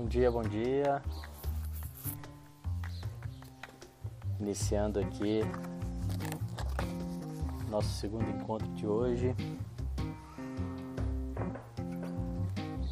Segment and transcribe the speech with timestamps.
[0.00, 1.02] Bom dia, bom dia.
[4.40, 5.42] Iniciando aqui
[7.68, 9.36] nosso segundo encontro de hoje.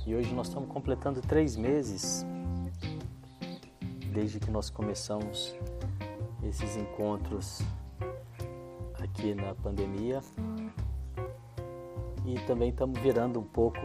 [0.06, 2.26] E hoje nós estamos completando três meses
[4.12, 5.56] desde que nós começamos
[6.42, 7.62] esses encontros
[9.02, 10.20] aqui na pandemia.
[12.26, 13.80] E também estamos virando um pouco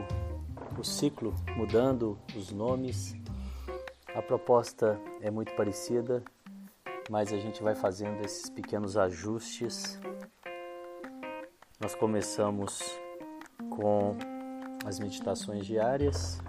[0.79, 3.15] o ciclo, mudando os nomes.
[4.15, 6.23] A proposta é muito parecida,
[7.09, 9.99] mas a gente vai fazendo esses pequenos ajustes.
[11.81, 12.79] Nós começamos
[13.71, 14.15] com
[14.85, 16.39] as meditações diárias,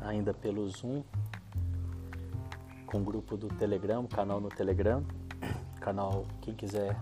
[0.00, 1.02] ainda pelo Zoom,
[2.86, 5.04] com o grupo do Telegram, canal no Telegram.
[5.80, 6.96] Canal, quem quiser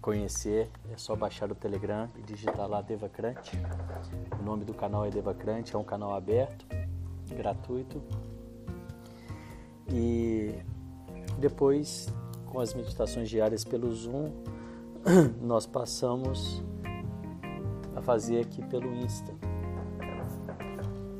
[0.00, 3.58] conhecer, é só baixar o Telegram e digitar lá Devacrante.
[4.38, 6.64] O nome do canal é Devacrante, é um canal aberto,
[7.28, 8.02] gratuito.
[9.94, 10.52] E
[11.38, 12.12] depois,
[12.46, 14.32] com as meditações diárias pelo Zoom,
[15.40, 16.60] nós passamos
[17.94, 19.32] a fazer aqui pelo Insta.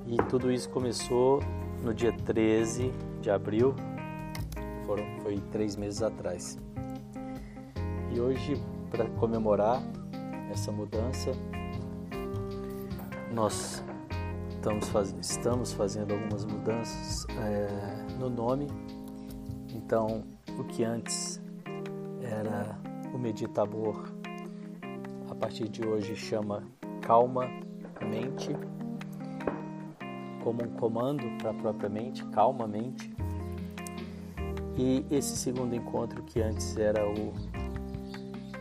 [0.06, 1.40] E tudo isso começou
[1.84, 3.74] no dia 13 de abril,
[4.86, 6.58] foram, foi três meses atrás.
[8.12, 9.82] E hoje para comemorar
[10.50, 11.32] essa mudança,
[13.32, 13.82] nós
[14.50, 18.66] estamos, faz, estamos fazendo algumas mudanças é, no nome.
[19.74, 20.24] Então,
[20.58, 21.40] o que antes
[22.22, 22.78] era
[23.12, 24.08] o Meditabor,
[25.30, 26.62] a partir de hoje chama
[27.02, 27.48] Calma
[28.00, 28.56] Mente,
[30.42, 33.12] como um comando para a própria mente, calmamente.
[34.76, 37.32] E esse segundo encontro, que antes era o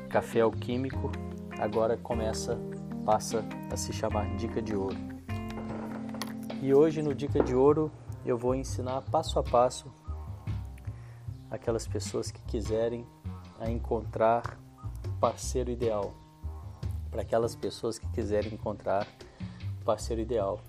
[0.10, 1.12] café alquímico
[1.60, 2.60] agora começa,
[3.06, 4.98] passa a se chamar Dica de Ouro.
[6.62, 7.92] E hoje no Dica de Ouro
[8.26, 9.92] eu vou ensinar passo a passo
[11.50, 13.06] aquelas pessoas que quiserem
[13.60, 14.58] a encontrar
[15.20, 16.14] parceiro ideal.
[17.12, 19.08] Para aquelas pessoas que quiserem encontrar
[19.86, 20.60] parceiro ideal.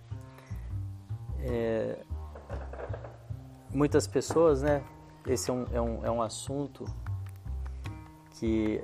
[1.40, 1.98] É,
[3.72, 4.84] muitas pessoas, né?
[5.26, 6.84] Esse é um, é um, é um assunto
[8.32, 8.82] que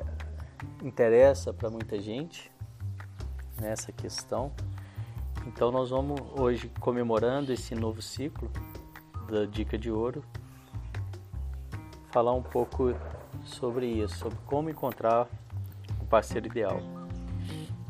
[0.82, 2.50] interessa para muita gente
[3.60, 4.52] nessa questão.
[5.52, 8.48] Então nós vamos hoje comemorando esse novo ciclo
[9.28, 10.24] da dica de ouro,
[12.12, 12.94] falar um pouco
[13.44, 15.28] sobre isso, sobre como encontrar
[16.00, 16.80] o parceiro ideal.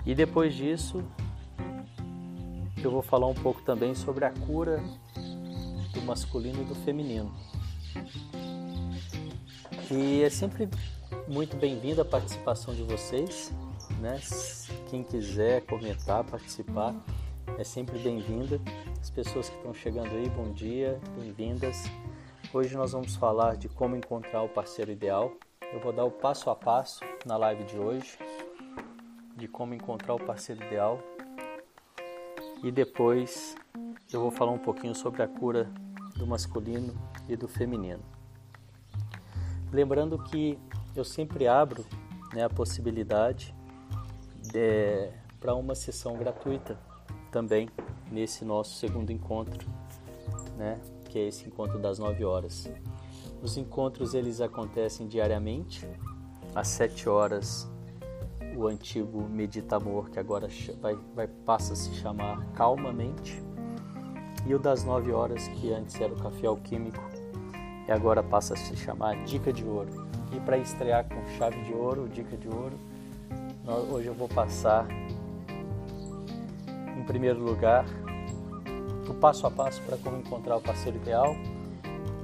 [0.07, 1.05] E depois disso,
[2.83, 4.83] eu vou falar um pouco também sobre a cura
[5.93, 7.31] do masculino e do feminino.
[9.91, 10.67] E é sempre
[11.29, 13.53] muito bem-vinda a participação de vocês,
[14.01, 14.19] né?
[14.89, 16.95] Quem quiser comentar, participar,
[17.59, 18.61] é sempre bem-vinda.
[19.01, 21.85] As pessoas que estão chegando aí, bom dia, bem-vindas.
[22.53, 25.33] Hoje nós vamos falar de como encontrar o parceiro ideal.
[25.73, 28.19] Eu vou dar o passo a passo na live de hoje
[29.37, 31.01] de como encontrar o parceiro ideal.
[32.63, 33.55] E depois
[34.13, 35.71] eu vou falar um pouquinho sobre a cura
[36.17, 36.95] do masculino
[37.29, 38.03] e do feminino.
[39.73, 40.59] Lembrando que
[40.97, 41.87] eu sempre abro
[42.35, 43.55] né, a possibilidade
[45.39, 46.90] para uma sessão gratuita
[47.31, 47.69] também
[48.11, 49.67] nesse nosso segundo encontro,
[50.57, 52.71] né, que é esse encontro das 9 horas.
[53.43, 55.89] Os encontros eles acontecem diariamente,
[56.55, 57.71] às 7 horas
[58.57, 60.49] o antigo Medita Amor, que agora
[60.81, 63.43] vai, vai, passa a se chamar Calmamente,
[64.47, 67.01] e o das 9 horas, que antes era o Café Alquímico,
[67.87, 70.11] e agora passa a se chamar Dica de Ouro.
[70.33, 72.79] E para estrear com chave de ouro, dica de ouro,
[73.91, 74.87] hoje eu vou passar,
[77.11, 77.85] primeiro lugar,
[79.09, 81.35] o passo a passo para como encontrar o parceiro ideal.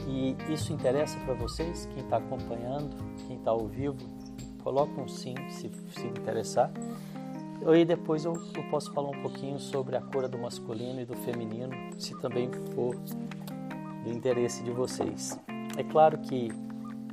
[0.07, 2.97] E isso interessa para vocês, quem está acompanhando,
[3.27, 3.99] quem está ao vivo,
[4.63, 6.71] coloca um sim se, se interessar.
[7.75, 11.17] E depois eu, eu posso falar um pouquinho sobre a cura do masculino e do
[11.17, 12.95] feminino, se também for
[14.05, 15.37] do interesse de vocês.
[15.77, 16.49] É claro que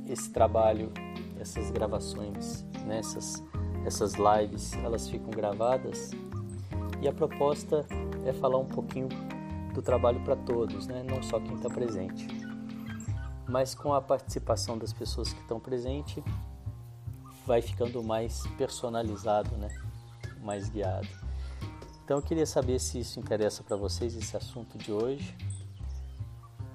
[0.06, 0.92] esse trabalho,
[1.40, 3.48] essas gravações, nessas né,
[3.84, 6.12] essas lives, elas ficam gravadas
[7.04, 7.84] e a proposta
[8.24, 9.10] é falar um pouquinho
[9.74, 11.02] do trabalho para todos, né?
[11.02, 12.26] não só quem está presente.
[13.46, 16.24] Mas com a participação das pessoas que estão presentes,
[17.46, 19.68] vai ficando mais personalizado, né?
[20.40, 21.06] mais guiado.
[22.02, 25.36] Então eu queria saber se isso interessa para vocês, esse assunto de hoje.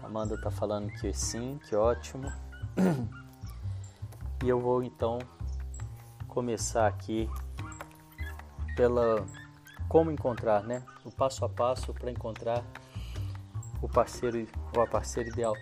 [0.03, 2.31] Amanda está falando que sim, que ótimo.
[4.43, 5.19] E eu vou então
[6.27, 7.29] começar aqui
[8.75, 9.25] pela
[9.89, 10.83] como encontrar, né?
[11.03, 12.63] O passo a passo para encontrar
[13.81, 15.55] o parceiro ou a parceira ideal.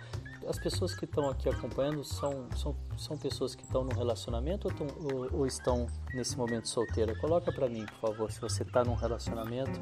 [0.46, 4.74] As pessoas que estão aqui acompanhando são, são, são pessoas que estão no relacionamento ou,
[4.74, 7.18] tão, ou, ou estão nesse momento solteira?
[7.18, 9.80] Coloca para mim, por favor, se você está num relacionamento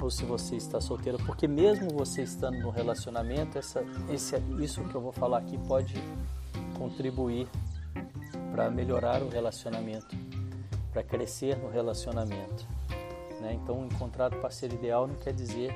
[0.00, 4.94] ou se você está solteira, porque mesmo você estando no relacionamento, essa, esse, isso que
[4.94, 5.94] eu vou falar aqui pode
[6.76, 7.48] contribuir
[8.52, 10.16] para melhorar o relacionamento,
[10.92, 12.66] para crescer no relacionamento.
[13.42, 13.54] Né?
[13.54, 15.74] Então, encontrar o parceiro ideal não quer dizer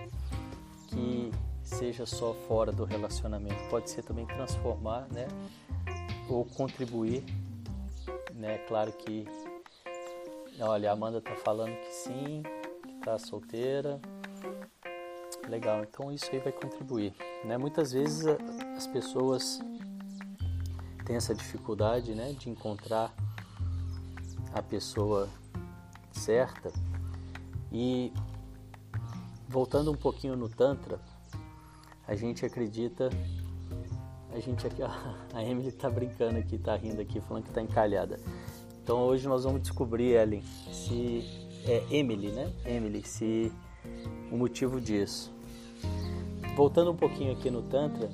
[0.86, 1.32] que
[1.64, 5.26] seja só fora do relacionamento, pode ser também transformar, né?
[6.28, 7.24] Ou contribuir,
[8.32, 8.58] né?
[8.68, 9.26] Claro que,
[10.60, 12.42] olha, a Amanda tá falando que sim,
[12.84, 14.00] que tá solteira,
[15.48, 15.82] legal.
[15.82, 17.12] Então isso aí vai contribuir,
[17.44, 17.58] né?
[17.58, 18.24] Muitas vezes
[18.76, 19.58] as pessoas
[21.04, 23.12] têm essa dificuldade, né, de encontrar
[24.52, 25.28] a pessoa
[26.12, 26.72] certa
[27.78, 28.10] e
[29.46, 30.98] voltando um pouquinho no Tantra,
[32.08, 33.10] a gente acredita.
[34.32, 34.80] A gente aqui,
[35.34, 38.18] a Emily tá brincando aqui, tá rindo aqui, falando que tá encalhada.
[38.82, 40.42] Então hoje nós vamos descobrir, Ellen,
[40.72, 41.22] se
[41.66, 42.50] é Emily, né?
[42.64, 43.52] Emily, se
[44.32, 45.30] o motivo disso.
[46.56, 48.08] Voltando um pouquinho aqui no Tantra,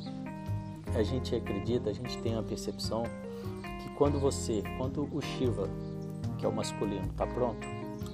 [0.92, 3.04] a gente acredita, a gente tem a percepção
[3.80, 5.68] que quando você, quando o Shiva,
[6.36, 7.64] que é o masculino, está pronto,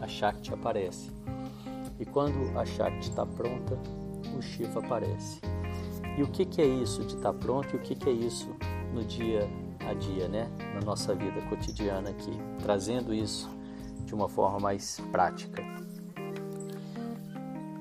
[0.03, 1.11] a Shakti aparece.
[1.99, 3.79] E quando a Shakti está pronta,
[4.37, 5.41] o Shiva aparece.
[6.17, 8.13] E o que, que é isso de estar tá pronto e o que, que é
[8.13, 8.55] isso
[8.93, 9.49] no dia
[9.89, 10.51] a dia, né?
[10.75, 13.49] na nossa vida cotidiana aqui, trazendo isso
[14.05, 15.63] de uma forma mais prática.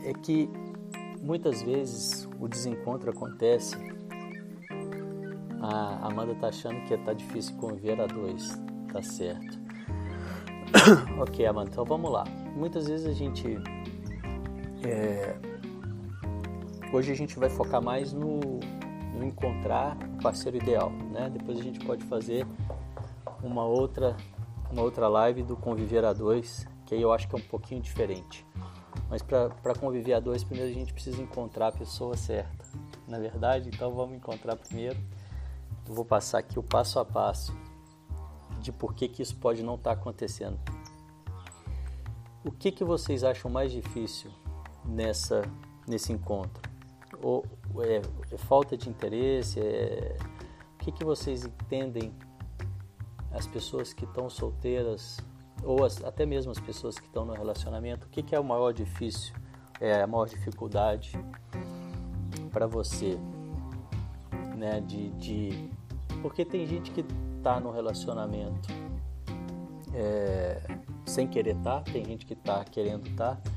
[0.03, 0.49] É que
[1.21, 3.75] muitas vezes o desencontro acontece.
[5.61, 8.57] A Amanda tá achando que tá difícil conviver a dois,
[8.91, 9.59] tá certo.
[11.19, 12.23] ok, Amanda, então vamos lá.
[12.55, 13.57] Muitas vezes a gente
[14.83, 15.35] é,
[16.91, 18.39] hoje a gente vai focar mais no,
[19.13, 21.29] no, encontrar o parceiro ideal, né?
[21.29, 22.45] Depois a gente pode fazer
[23.41, 24.15] uma outra
[24.71, 27.81] uma outra live do conviver a dois, que aí eu acho que é um pouquinho
[27.81, 28.45] diferente.
[29.09, 32.65] Mas para conviver a dois, primeiro a gente precisa encontrar a pessoa certa.
[33.07, 34.97] Na verdade, então vamos encontrar primeiro.
[35.87, 37.55] Eu vou passar aqui o passo a passo
[38.59, 40.59] de por que, que isso pode não estar tá acontecendo.
[42.43, 44.29] O que, que vocês acham mais difícil
[44.87, 45.41] nessa
[45.87, 46.61] nesse encontro?
[47.21, 47.45] Ou
[47.79, 48.01] é,
[48.31, 49.59] é falta de interesse?
[49.59, 50.17] É,
[50.73, 52.13] o que, que vocês entendem
[53.31, 55.17] as pessoas que estão solteiras
[55.63, 58.07] ou as, até mesmo as pessoas que estão no relacionamento?
[58.07, 59.33] O que, que é o maior difícil?
[59.79, 61.13] É a maior dificuldade
[62.51, 63.17] para você,
[64.55, 64.81] né?
[64.81, 65.69] De, de
[66.21, 67.05] porque tem gente que
[67.37, 68.69] está no relacionamento
[69.93, 70.59] é,
[71.05, 73.35] sem querer estar, tá, tem gente que está querendo estar.
[73.35, 73.51] Tá,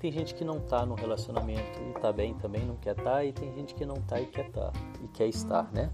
[0.00, 3.32] tem gente que não está no relacionamento e está bem também, não quer tá, e
[3.32, 4.72] tem gente que não está e quer tá,
[5.04, 5.90] e quer estar, né?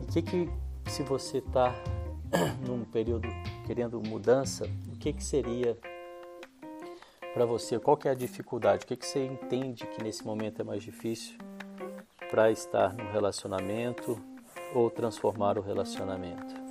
[0.00, 0.50] E que que,
[0.86, 1.74] se você está
[2.64, 3.28] num período
[3.66, 5.76] querendo mudança, o que que seria
[7.32, 7.80] para você?
[7.80, 8.84] Qual que é a dificuldade?
[8.84, 11.36] O que que você entende que nesse momento é mais difícil
[12.30, 14.20] para estar no relacionamento
[14.72, 16.63] ou transformar o relacionamento?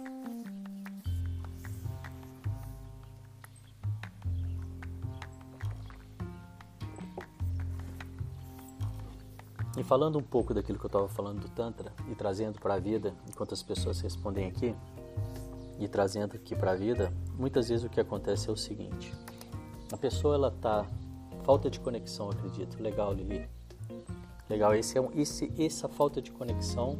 [9.77, 12.79] E falando um pouco daquilo que eu estava falando do Tantra e trazendo para a
[12.79, 14.75] vida, enquanto as pessoas respondem aqui,
[15.79, 19.13] e trazendo aqui para a vida, muitas vezes o que acontece é o seguinte:
[19.91, 20.85] a pessoa ela tá
[21.43, 22.81] falta de conexão, acredito.
[22.81, 23.47] Legal, Lili.
[24.49, 24.75] Legal.
[24.75, 26.99] Esse é um, esse, essa falta de conexão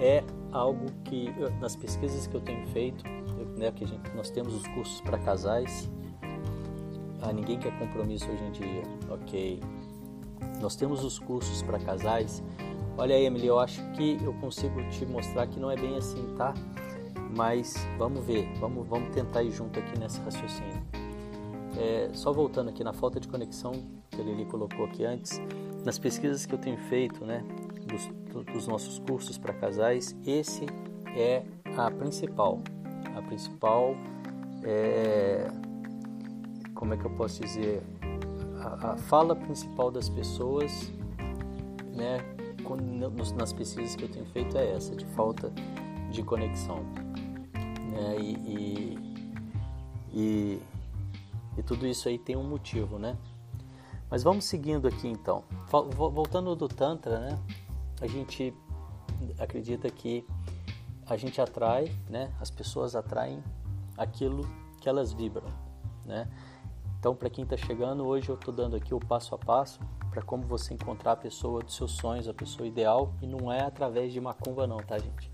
[0.00, 3.04] é algo que nas pesquisas que eu tenho feito,
[3.38, 5.90] eu, né, que gente, nós temos os cursos para casais.
[7.22, 9.60] Ah, ninguém quer compromisso hoje em dia, ok?
[10.60, 12.42] Nós temos os cursos para casais.
[12.96, 16.34] Olha aí, Emily, eu acho que eu consigo te mostrar que não é bem assim,
[16.36, 16.54] tá?
[17.36, 20.82] Mas vamos ver, vamos, vamos tentar ir junto aqui nesse raciocínio.
[21.76, 23.72] É, só voltando aqui na falta de conexão
[24.10, 25.40] que a Lili colocou aqui antes,
[25.84, 27.44] nas pesquisas que eu tenho feito, né,
[27.86, 30.66] dos, dos nossos cursos para casais, esse
[31.16, 31.42] é
[31.76, 32.60] a principal.
[33.16, 33.96] A principal
[34.62, 35.48] é,
[36.74, 37.82] como é que eu posso dizer,
[38.84, 40.92] a fala principal das pessoas,
[41.94, 42.18] né,
[43.34, 45.50] nas pesquisas que eu tenho feito é essa, de falta
[46.10, 46.80] de conexão.
[47.90, 48.98] Né, e, e,
[50.12, 50.62] e,
[51.56, 53.16] e tudo isso aí tem um motivo, né?
[54.10, 55.44] Mas vamos seguindo aqui então.
[55.96, 57.38] Voltando do Tantra, né?
[58.00, 58.52] A gente
[59.38, 60.26] acredita que
[61.06, 62.32] a gente atrai, né?
[62.38, 63.42] As pessoas atraem
[63.96, 64.46] aquilo
[64.80, 65.48] que elas vibram,
[66.04, 66.28] né?
[67.04, 69.78] Então, para quem está chegando, hoje eu estou dando aqui o passo a passo
[70.10, 73.60] para como você encontrar a pessoa dos seus sonhos, a pessoa ideal, e não é
[73.60, 75.30] através de macumba não, tá, gente?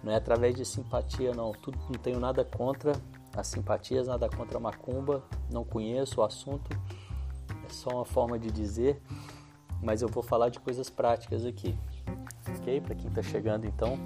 [0.00, 1.50] Não é através de simpatia não.
[1.50, 2.92] Tudo não tenho nada contra
[3.36, 5.24] as simpatias, nada contra a macumba.
[5.50, 6.70] Não conheço o assunto.
[7.66, 9.02] É só uma forma de dizer,
[9.82, 11.76] mas eu vou falar de coisas práticas aqui.
[12.60, 12.80] OK?
[12.80, 13.98] Para quem está chegando então,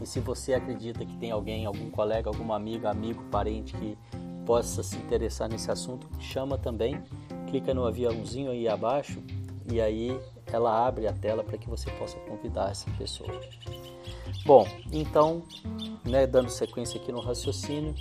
[0.00, 3.98] e se você acredita que tem alguém, algum colega, alguma amiga, amigo, parente que
[4.46, 7.02] possa se interessar nesse assunto, chama também.
[7.48, 9.22] Clica no aviãozinho aí abaixo
[9.70, 13.30] e aí ela abre a tela para que você possa convidar essa pessoa.
[14.44, 15.42] Bom, então,
[16.04, 17.94] né, dando sequência aqui no raciocínio,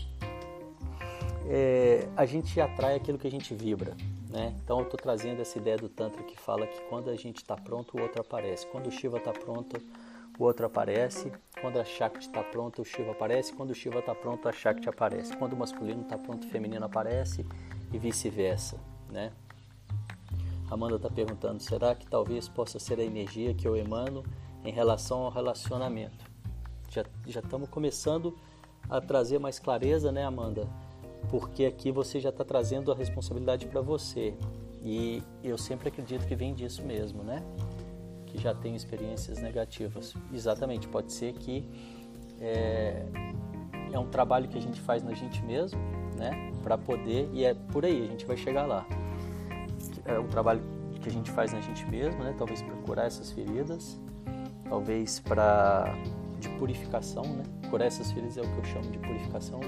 [1.47, 3.95] é, a gente atrai aquilo que a gente vibra.
[4.29, 4.55] Né?
[4.63, 7.57] Então eu estou trazendo essa ideia do Tantra que fala que quando a gente está
[7.57, 8.65] pronto, o outro aparece.
[8.67, 9.77] Quando o Shiva está pronto,
[10.37, 11.31] o outro aparece.
[11.59, 13.53] Quando a Shakti está pronta, o Shiva aparece.
[13.53, 15.35] Quando o Shiva está pronto, a Shakti aparece.
[15.37, 17.45] Quando o masculino está pronto, o feminino aparece
[17.91, 18.79] e vice-versa.
[19.09, 19.31] Né?
[20.69, 24.23] Amanda está perguntando: será que talvez possa ser a energia que eu emano
[24.63, 26.25] em relação ao relacionamento?
[26.89, 27.03] Já
[27.39, 28.37] estamos começando
[28.89, 30.67] a trazer mais clareza, né, Amanda?
[31.29, 34.33] Porque aqui você já está trazendo a responsabilidade para você.
[34.83, 37.43] E eu sempre acredito que vem disso mesmo, né?
[38.31, 40.15] Que já tem experiências negativas.
[40.33, 41.65] Exatamente, pode ser que
[42.39, 43.05] é,
[43.91, 45.79] é um trabalho que a gente faz na gente mesmo,
[46.17, 46.51] né?
[46.63, 48.85] Para poder, e é por aí, a gente vai chegar lá.
[50.05, 50.63] É um trabalho
[51.01, 52.33] que a gente faz na gente mesmo, né?
[52.37, 53.99] Talvez para curar essas feridas,
[54.69, 55.93] talvez para
[56.39, 57.43] de purificação, né?
[57.69, 59.59] Curar essas feridas é o que eu chamo de purificação,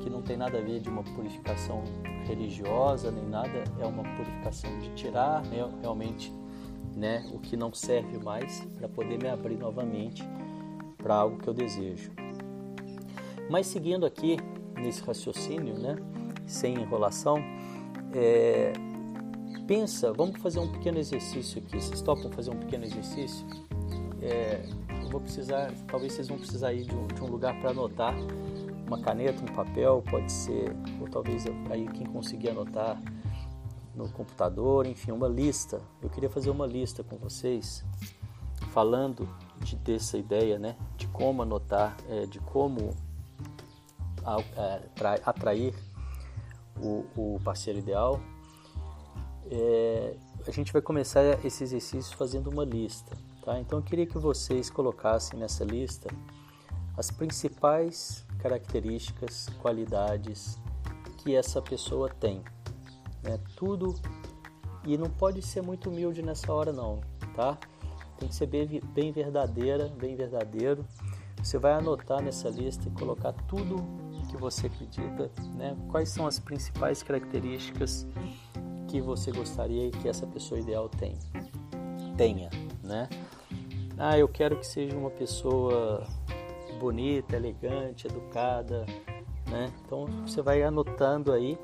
[0.00, 1.84] que não tem nada a ver de uma purificação
[2.26, 6.32] religiosa nem nada, é uma purificação de tirar né, realmente
[6.96, 10.24] né, o que não serve mais para poder me abrir novamente
[10.96, 12.10] para algo que eu desejo.
[13.50, 14.38] Mas seguindo aqui
[14.74, 15.96] nesse raciocínio, né,
[16.46, 17.38] sem enrolação,
[18.14, 18.72] é,
[19.66, 21.78] pensa, vamos fazer um pequeno exercício aqui.
[21.78, 23.46] Vocês topam fazer um pequeno exercício?
[24.22, 24.62] É,
[25.02, 28.14] eu vou precisar, talvez vocês vão precisar ir de um, de um lugar para anotar,
[28.86, 33.00] uma caneta, um papel, pode ser, ou talvez aí quem conseguir anotar
[33.96, 35.80] no computador, enfim, uma lista.
[36.02, 37.82] Eu queria fazer uma lista com vocês
[38.72, 39.26] falando
[39.60, 42.94] de, dessa ideia, né, de como anotar, é, de como
[44.60, 45.74] é, atrair
[46.78, 48.20] o, o, parceiro ideal.
[49.50, 50.14] É,
[50.46, 53.58] a gente vai começar esse exercício fazendo uma lista, tá?
[53.58, 56.08] Então eu queria que vocês colocassem nessa lista
[56.96, 60.58] as principais características, qualidades
[61.18, 62.42] que essa pessoa tem
[63.26, 63.38] né?
[63.56, 63.94] Tudo
[64.84, 67.00] e não pode ser muito humilde nessa hora não,
[67.34, 67.58] tá?
[68.18, 70.86] Tem que ser bem, bem verdadeira, bem verdadeiro.
[71.42, 73.76] Você vai anotar nessa lista e colocar tudo
[74.30, 75.76] que você acredita, né?
[75.88, 78.06] Quais são as principais características
[78.88, 81.18] que você gostaria que essa pessoa ideal tenha,
[82.16, 82.50] tenha,
[82.82, 83.08] né?
[83.98, 86.06] Ah, eu quero que seja uma pessoa
[86.78, 88.86] bonita, elegante, educada,
[89.50, 89.72] né?
[89.84, 91.58] Então você vai anotando aí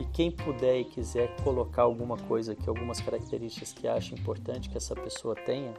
[0.00, 4.78] e quem puder e quiser colocar alguma coisa aqui, algumas características que acha importante que
[4.78, 5.74] essa pessoa tenha,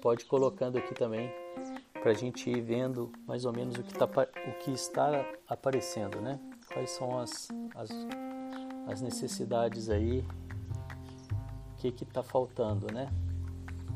[0.00, 1.28] pode colocando aqui também
[1.92, 6.20] para a gente ir vendo mais ou menos o que, tá, o que está aparecendo,
[6.20, 6.38] né?
[6.72, 7.90] Quais são as, as,
[8.86, 10.24] as necessidades aí,
[11.72, 13.08] o que está faltando, né?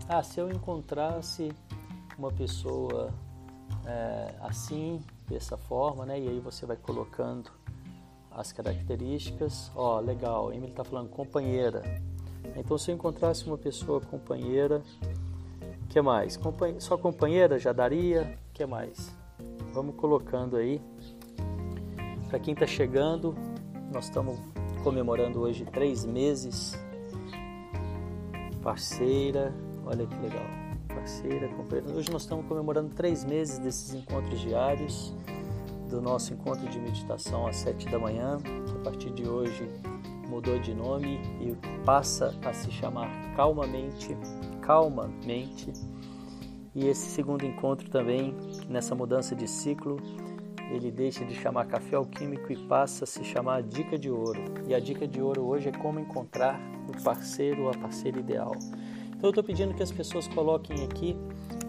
[0.08, 1.52] Ah, se eu encontrasse
[2.18, 3.14] uma pessoa
[3.84, 6.18] é, assim, dessa forma, né?
[6.18, 7.50] E aí você vai colocando
[8.36, 9.72] as características.
[9.74, 11.82] Ó, legal, Emily está falando companheira.
[12.54, 14.82] Então, se eu encontrasse uma pessoa companheira,
[15.88, 16.36] que mais?
[16.36, 16.80] Companhe...
[16.80, 18.38] Só companheira já daria?
[18.52, 19.14] que mais?
[19.72, 20.80] Vamos colocando aí.
[22.28, 23.34] Para quem está chegando,
[23.92, 24.38] nós estamos
[24.84, 26.78] comemorando hoje três meses.
[28.62, 30.46] Parceira, olha que legal.
[30.88, 31.92] Parceira, companheira.
[31.94, 35.14] Hoje nós estamos comemorando três meses desses encontros diários
[35.88, 39.68] do nosso encontro de meditação às 7 da manhã, que a partir de hoje
[40.28, 44.16] mudou de nome e passa a se chamar Calmamente,
[44.60, 45.72] Calmamente.
[46.74, 48.34] E esse segundo encontro também,
[48.68, 49.96] nessa mudança de ciclo,
[50.70, 54.42] ele deixa de chamar café alquímico e passa a se chamar dica de ouro.
[54.66, 58.52] E a dica de ouro hoje é como encontrar o parceiro ou a parceira ideal.
[59.08, 61.16] Então eu estou pedindo que as pessoas coloquem aqui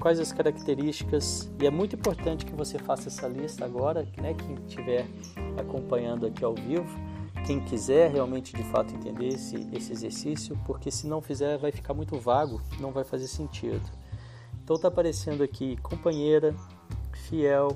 [0.08, 4.56] quais as características, e é muito importante que você faça essa lista agora, né, quem
[4.66, 5.06] estiver
[5.60, 6.88] acompanhando aqui ao vivo,
[7.46, 11.94] quem quiser realmente de fato entender esse, esse exercício, porque se não fizer vai ficar
[11.94, 13.84] muito vago, não vai fazer sentido.
[14.64, 16.56] Então está aparecendo aqui companheira,
[17.12, 17.76] fiel.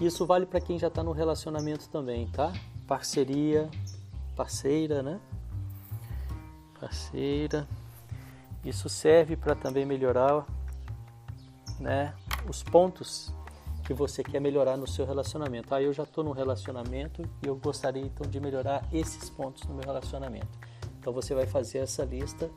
[0.00, 2.52] Isso vale para quem já está no relacionamento também, tá?
[2.86, 3.68] parceria,
[4.36, 5.18] parceira, né?
[6.78, 7.66] Parceira.
[8.64, 10.46] Isso serve para também melhorar,
[11.78, 12.14] né,
[12.48, 13.34] os pontos
[13.84, 15.74] que você quer melhorar no seu relacionamento.
[15.74, 19.74] Ah, eu já estou no relacionamento e eu gostaria então de melhorar esses pontos no
[19.74, 20.58] meu relacionamento.
[20.98, 22.50] Então você vai fazer essa lista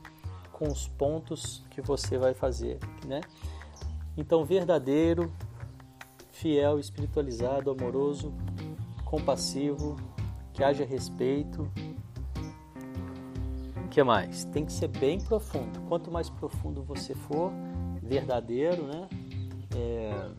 [0.52, 3.20] com os pontos que você vai fazer, né?
[4.16, 5.30] Então verdadeiro,
[6.32, 8.32] fiel, espiritualizado, amoroso,
[9.04, 9.96] compassivo,
[10.52, 11.70] que haja respeito.
[13.84, 14.44] O que mais?
[14.46, 15.80] Tem que ser bem profundo.
[15.88, 17.52] Quanto mais profundo você for,
[18.08, 19.08] verdadeiro, né?
[19.76, 20.30] É,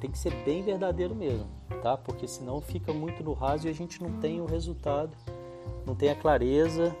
[0.00, 1.46] tem que ser bem verdadeiro mesmo,
[1.82, 1.96] tá?
[1.96, 5.16] Porque senão fica muito no raso e a gente não tem o resultado,
[5.86, 6.96] não tem a clareza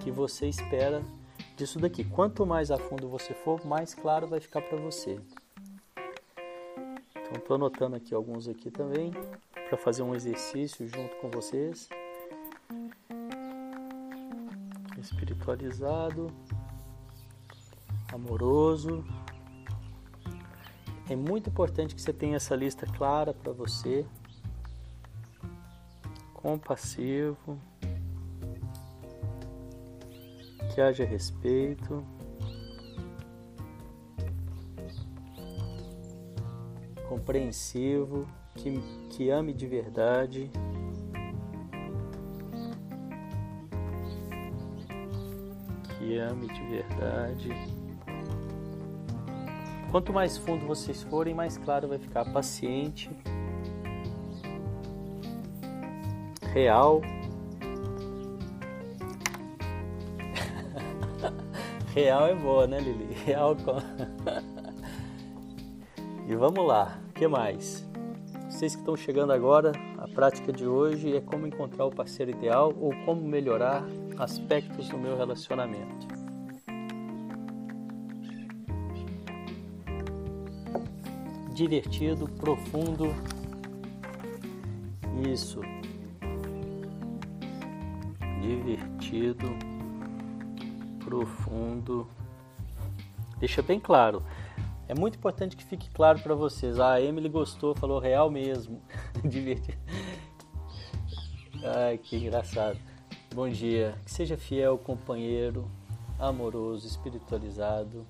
[0.00, 1.02] que você espera
[1.56, 2.04] disso daqui.
[2.04, 5.18] Quanto mais a fundo você for, mais claro vai ficar para você.
[7.10, 9.12] Então estou anotando aqui alguns aqui também
[9.68, 11.88] para fazer um exercício junto com vocês.
[14.98, 16.30] Espiritualizado,
[18.14, 19.04] amoroso,
[21.08, 24.06] é muito importante que você tenha essa lista clara para você.
[26.32, 27.58] Compassivo.
[30.72, 32.04] Que haja respeito.
[37.08, 38.26] Compreensivo.
[38.54, 38.78] Que,
[39.10, 40.50] que ame de verdade.
[45.98, 47.73] Que ame de verdade.
[49.94, 52.24] Quanto mais fundo vocês forem, mais claro vai ficar.
[52.24, 53.08] Paciente,
[56.52, 57.00] real.
[61.94, 63.14] real é boa, né, Lili?
[63.24, 63.54] Real
[66.26, 67.88] e vamos lá, o que mais?
[68.50, 72.74] Vocês que estão chegando agora, a prática de hoje é como encontrar o parceiro ideal
[72.80, 73.84] ou como melhorar
[74.18, 76.13] aspectos do meu relacionamento.
[81.54, 83.14] Divertido, profundo.
[85.32, 85.60] Isso.
[88.42, 89.48] Divertido,
[91.04, 92.08] profundo.
[93.38, 94.22] Deixa bem claro.
[94.88, 96.78] É muito importante que fique claro para vocês.
[96.80, 98.82] Ah, a Emily gostou, falou real mesmo.
[99.24, 99.78] Divertido.
[101.64, 102.78] Ai, que engraçado.
[103.32, 103.94] Bom dia.
[104.04, 105.70] Que seja fiel, companheiro,
[106.18, 108.04] amoroso, espiritualizado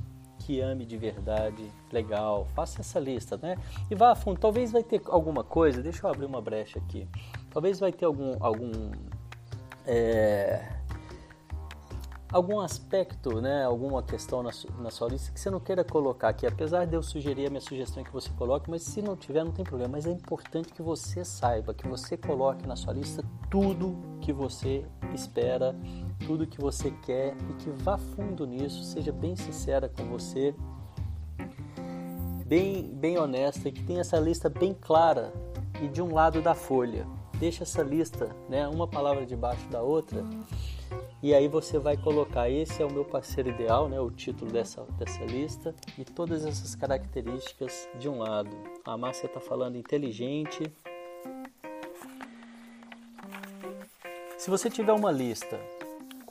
[0.44, 3.56] que ame de verdade, legal, faça essa lista, né?
[3.90, 7.08] E vá a fundo, talvez vai ter alguma coisa, deixa eu abrir uma brecha aqui,
[7.50, 8.90] talvez vai ter algum, algum
[9.86, 10.68] é,
[12.30, 16.46] algum aspecto, né, alguma questão na, na sua lista que você não queira colocar aqui,
[16.46, 19.44] apesar de eu sugerir a minha sugestão é que você coloque, mas se não tiver
[19.44, 23.24] não tem problema, mas é importante que você saiba, que você coloque na sua lista
[23.48, 25.74] tudo que você espera,
[26.26, 30.54] tudo que você quer e que vá fundo nisso, seja bem sincera com você,
[32.46, 35.32] bem, bem honesta e que tenha essa lista bem clara
[35.82, 37.06] e de um lado da folha.
[37.38, 40.24] Deixa essa lista, né, uma palavra debaixo da outra
[41.24, 44.82] e aí você vai colocar esse é o meu parceiro ideal, né, o título dessa,
[44.98, 48.54] dessa lista, e todas essas características de um lado.
[48.84, 50.70] A Márcia está falando inteligente.
[54.36, 55.58] Se você tiver uma lista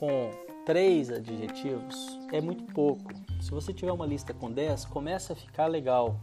[0.03, 0.31] com
[0.65, 3.09] três adjetivos, é muito pouco.
[3.39, 6.19] Se você tiver uma lista com dez, começa a ficar legal.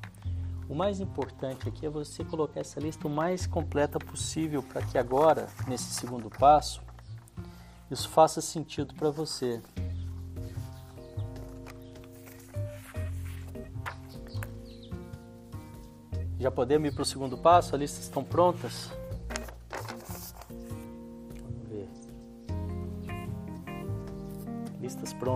[0.68, 4.98] O mais importante aqui é você colocar essa lista o mais completa possível para que
[4.98, 6.82] agora, nesse segundo passo,
[7.90, 9.62] isso faça sentido para você.
[16.38, 17.74] Já podemos ir para o segundo passo?
[17.74, 18.90] As listas estão prontas?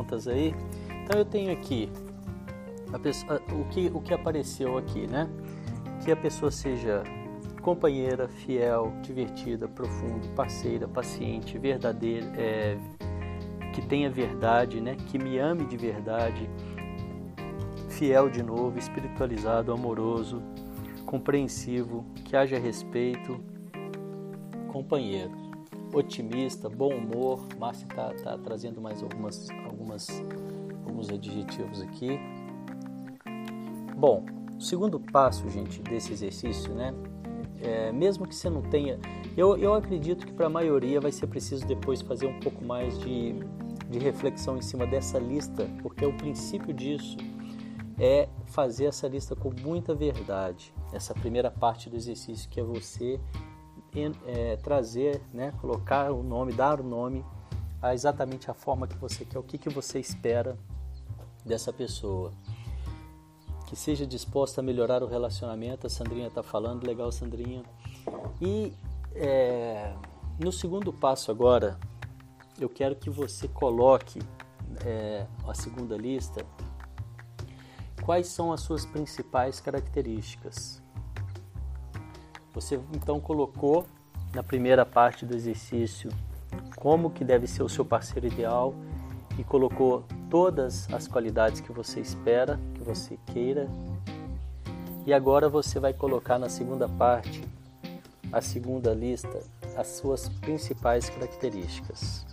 [0.04, 0.54] Prontas aí.
[1.04, 1.90] Então eu tenho aqui
[2.98, 5.28] pessoa, o, que, o que apareceu aqui, né?
[6.04, 7.02] Que a pessoa seja
[7.60, 12.76] companheira, fiel, divertida, profunda, parceira, paciente, verdadeira, é,
[13.72, 14.96] que tenha verdade, né?
[15.08, 16.48] que me ame de verdade,
[17.88, 20.42] fiel de novo, espiritualizado, amoroso,
[21.06, 23.40] compreensivo, que haja respeito,
[24.68, 25.32] companheiro,
[25.94, 27.46] otimista, bom humor.
[27.58, 29.48] Márcia está tá trazendo mais algumas,
[29.84, 30.08] algumas,
[30.86, 32.18] alguns adjetivos aqui.
[33.96, 34.24] Bom,
[34.56, 36.94] o segundo passo, gente, desse exercício, né,
[37.60, 38.98] é, mesmo que você não tenha.
[39.36, 42.98] Eu, eu acredito que para a maioria vai ser preciso depois fazer um pouco mais
[42.98, 43.34] de,
[43.90, 47.16] de reflexão em cima dessa lista, porque o princípio disso
[47.98, 50.74] é fazer essa lista com muita verdade.
[50.92, 53.20] Essa primeira parte do exercício que é você
[54.26, 57.24] é, trazer, né, colocar o nome, dar o nome
[57.84, 60.56] a exatamente a forma que você quer, o que, que você espera
[61.44, 62.32] dessa pessoa.
[63.66, 67.62] Que seja disposta a melhorar o relacionamento, a Sandrinha está falando, legal Sandrinha.
[68.40, 68.72] E
[69.14, 69.94] é,
[70.42, 71.78] no segundo passo agora,
[72.58, 74.18] eu quero que você coloque
[74.82, 76.42] é, a segunda lista,
[78.02, 80.82] quais são as suas principais características.
[82.54, 83.84] Você então colocou
[84.32, 86.10] na primeira parte do exercício
[86.76, 88.74] como que deve ser o seu parceiro ideal
[89.38, 93.68] e colocou todas as qualidades que você espera, que você queira.
[95.06, 97.42] E agora você vai colocar na segunda parte,
[98.32, 99.40] a segunda lista,
[99.76, 102.24] as suas principais características.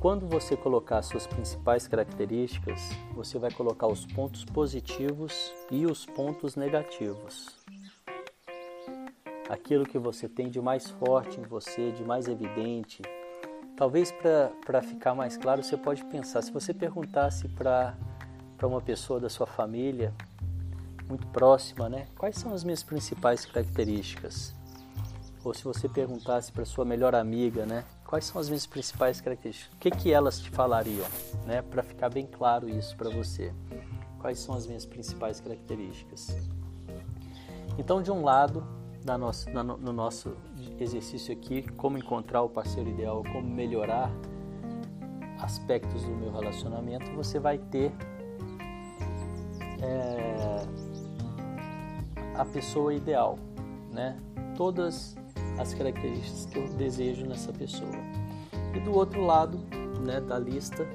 [0.00, 2.80] quando você colocar suas principais características,
[3.14, 7.57] você vai colocar os pontos positivos e os pontos negativos.
[9.48, 13.02] Aquilo que você tem de mais forte em você, de mais evidente.
[13.76, 17.96] Talvez para ficar mais claro, você pode pensar: se você perguntasse para
[18.62, 20.12] uma pessoa da sua família,
[21.08, 22.06] muito próxima, né?
[22.16, 24.54] Quais são as minhas principais características?
[25.42, 27.84] Ou se você perguntasse para sua melhor amiga, né?
[28.04, 29.74] Quais são as minhas principais características?
[29.74, 31.06] O que, que elas te falariam,
[31.46, 31.62] né?
[31.62, 33.54] Para ficar bem claro isso para você.
[34.18, 36.36] Quais são as minhas principais características?
[37.78, 38.66] Então, de um lado,
[39.04, 40.36] na nosso, na, no nosso
[40.78, 44.10] exercício aqui, como encontrar o parceiro ideal, como melhorar
[45.40, 47.92] aspectos do meu relacionamento, você vai ter
[49.80, 50.66] é,
[52.34, 53.38] a pessoa ideal,
[53.92, 54.18] né?
[54.56, 55.16] Todas
[55.58, 57.90] as características que eu desejo nessa pessoa.
[58.74, 59.58] E do outro lado
[60.04, 60.86] né, da lista,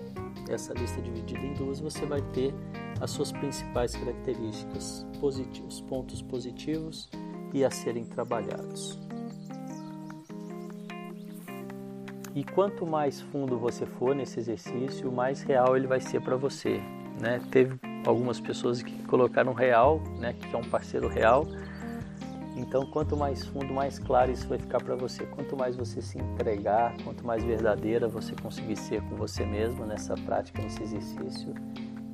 [0.49, 2.53] essa lista dividida em duas, você vai ter
[3.01, 7.09] as suas principais características, positivos, pontos positivos
[7.53, 8.99] e a serem trabalhados.
[12.35, 16.81] E quanto mais fundo você for nesse exercício, mais real ele vai ser para você.
[17.21, 17.39] Né?
[17.51, 21.45] Teve algumas pessoas que colocaram real, né, que é um parceiro real,
[22.55, 25.25] então, quanto mais fundo, mais claro isso vai ficar para você.
[25.25, 30.13] Quanto mais você se entregar, quanto mais verdadeira você conseguir ser com você mesmo nessa
[30.15, 31.53] prática, nesse exercício,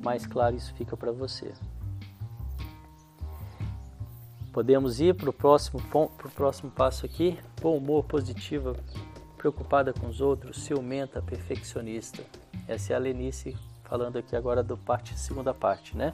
[0.02, 1.52] mais claro isso fica para você.
[4.52, 7.38] Podemos ir para o próximo, pro próximo passo aqui.
[7.60, 8.74] Bom humor, positiva,
[9.36, 12.24] preocupada com os outros, ciumenta, perfeccionista.
[12.66, 16.12] Essa é a Lenice falando aqui agora do parte, segunda parte, né?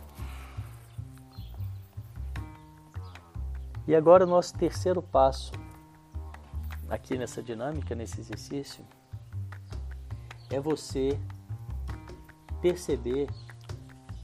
[3.86, 5.52] E agora o nosso terceiro passo
[6.90, 8.84] aqui nessa dinâmica, nesse exercício,
[10.50, 11.18] é você
[12.60, 13.28] perceber,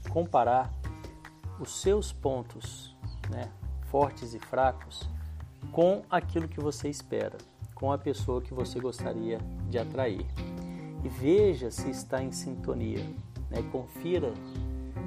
[0.09, 0.71] comparar
[1.59, 2.95] os seus pontos
[3.29, 3.51] né,
[3.93, 5.07] fortes e fracos
[5.71, 7.37] com aquilo que você espera,
[7.75, 9.37] com a pessoa que você gostaria
[9.69, 10.25] de atrair.
[11.03, 13.05] E veja se está em sintonia.
[13.51, 13.61] Né?
[13.71, 14.33] Confira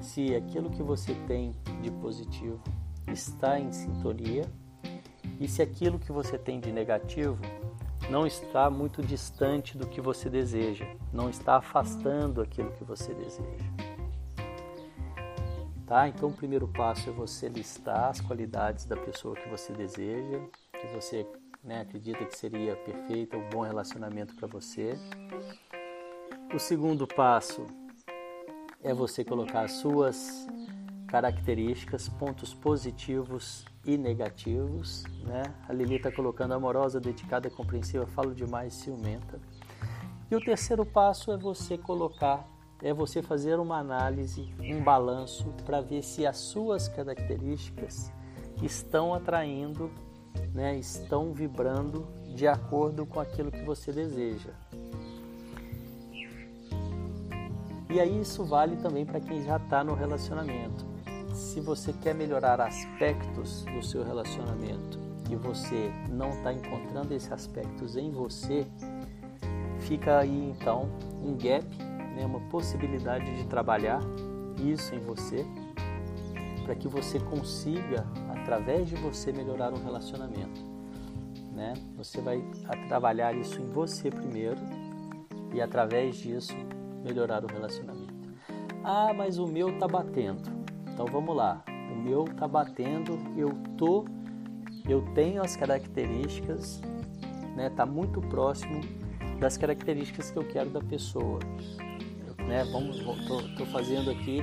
[0.01, 2.61] se aquilo que você tem de positivo
[3.09, 4.45] está em sintonia
[5.41, 7.41] e se aquilo que você tem de negativo
[8.09, 13.86] não está muito distante do que você deseja, não está afastando aquilo que você deseja.
[15.87, 16.09] Tá?
[16.09, 20.41] Então, o primeiro passo é você listar as qualidades da pessoa que você deseja,
[20.73, 21.27] que você
[21.63, 24.99] né, acredita que seria perfeita, um bom relacionamento para você.
[26.53, 27.67] O segundo passo
[28.83, 30.47] é você colocar as suas
[31.07, 35.05] características, pontos positivos e negativos.
[35.25, 35.43] Né?
[35.69, 39.41] A Lili está colocando amorosa, dedicada, compreensiva, falo demais, ciumenta.
[40.31, 42.45] E o terceiro passo é você colocar,
[42.83, 48.13] é você fazer uma análise, um balanço para ver se as suas características
[48.63, 49.91] estão atraindo,
[50.55, 54.51] né, estão vibrando de acordo com aquilo que você deseja.
[57.89, 60.97] E aí isso vale também para quem já está no relacionamento
[61.37, 64.99] se você quer melhorar aspectos do seu relacionamento
[65.31, 68.67] e você não está encontrando esses aspectos em você,
[69.81, 70.89] fica aí então
[71.23, 71.67] um gap,
[72.17, 74.01] né, uma possibilidade de trabalhar
[74.59, 75.45] isso em você,
[76.65, 80.65] para que você consiga, através de você, melhorar um relacionamento.
[81.53, 81.75] Né?
[81.97, 82.43] Você vai
[82.89, 84.61] trabalhar isso em você primeiro
[85.55, 86.57] e, através disso,
[87.05, 88.15] melhorar o relacionamento.
[88.83, 90.43] Ah, mas o meu está batendo.
[90.93, 91.63] Então vamos lá.
[91.93, 94.05] O meu tá batendo, eu tô,
[94.89, 96.81] eu tenho as características,
[97.55, 97.71] né?
[97.71, 98.81] Tá muito próximo
[99.39, 101.39] das características que eu quero da pessoa.
[102.47, 102.65] Né?
[102.65, 104.41] Vamos, tô, tô fazendo aqui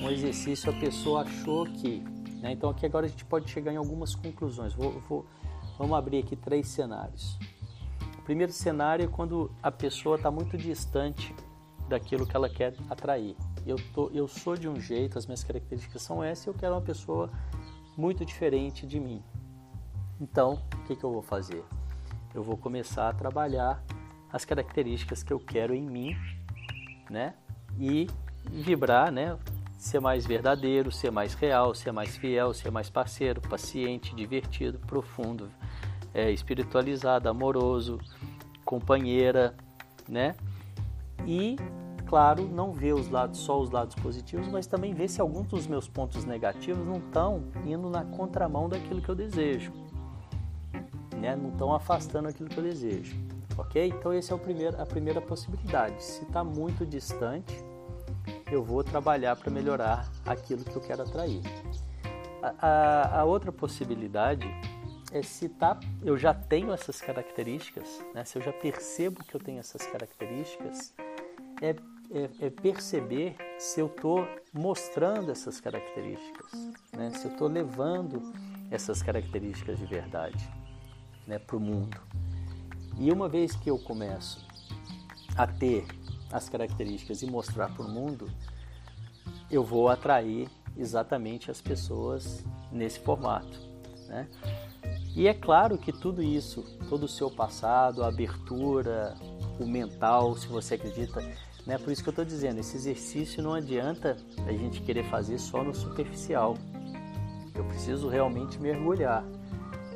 [0.00, 0.70] um exercício.
[0.70, 2.02] A pessoa achou que
[2.40, 2.52] Né?
[2.52, 4.74] Então aqui agora a gente pode chegar em algumas conclusões.
[4.74, 5.26] Vou, vou,
[5.78, 7.38] vamos abrir aqui três cenários.
[8.18, 11.34] O primeiro cenário é quando a pessoa está muito distante
[11.88, 13.34] daquilo que ela quer atrair.
[13.66, 16.82] Eu, tô, eu sou de um jeito, as minhas características são essas eu quero uma
[16.82, 17.30] pessoa
[17.96, 19.22] muito diferente de mim.
[20.20, 21.64] Então, o que, que eu vou fazer?
[22.34, 23.82] Eu vou começar a trabalhar
[24.30, 26.16] as características que eu quero em mim,
[27.08, 27.34] né?
[27.78, 28.08] E
[28.50, 29.36] vibrar, né?
[29.78, 35.50] Ser mais verdadeiro, ser mais real, ser mais fiel, ser mais parceiro, paciente, divertido, profundo,
[36.12, 37.98] é, espiritualizado, amoroso,
[38.64, 39.54] companheira,
[40.08, 40.34] né?
[41.26, 41.56] E
[42.06, 45.66] claro, não ver os lados, só os lados positivos, mas também ver se alguns dos
[45.66, 49.72] meus pontos negativos não estão indo na contramão daquilo que eu desejo
[51.24, 51.34] né?
[51.34, 53.16] não estão afastando aquilo que eu desejo.
[53.56, 53.86] Ok?
[53.88, 56.02] Então, essa é o primeiro, a primeira possibilidade.
[56.02, 57.54] Se está muito distante,
[58.50, 61.42] eu vou trabalhar para melhorar aquilo que eu quero atrair.
[62.42, 64.46] A, a, a, outra possibilidade
[65.12, 68.24] é se tá, eu já tenho essas características, né?
[68.24, 70.92] se eu já percebo que eu tenho essas características,
[71.62, 71.70] é,
[72.10, 76.52] é, é perceber se eu estou mostrando essas características,
[76.92, 77.10] né?
[77.10, 78.20] se eu estou levando
[78.70, 80.50] essas características de verdade
[81.26, 81.96] né, para o mundo.
[82.98, 84.46] E uma vez que eu começo
[85.36, 85.86] a ter
[86.32, 88.30] as características e mostrar para o mundo,
[89.50, 93.58] eu vou atrair exatamente as pessoas nesse formato.
[94.08, 94.28] Né?
[95.14, 99.14] E é claro que tudo isso, todo o seu passado, a abertura,
[99.60, 101.20] o mental, se você acredita,
[101.64, 101.78] né?
[101.78, 105.62] Por isso que eu estou dizendo, esse exercício não adianta a gente querer fazer só
[105.62, 106.56] no superficial.
[107.54, 109.24] Eu preciso realmente mergulhar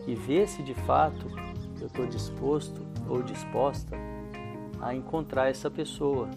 [0.07, 1.27] e ver se de fato
[1.81, 3.97] eu estou disposto ou disposta
[4.81, 6.29] a encontrar essa pessoa,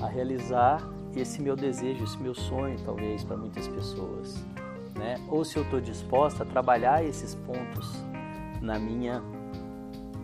[0.00, 0.80] a realizar
[1.14, 4.44] esse meu desejo, esse meu sonho, talvez para muitas pessoas,
[4.94, 5.16] né?
[5.28, 7.90] Ou se eu estou disposta a trabalhar esses pontos
[8.60, 9.22] na minha,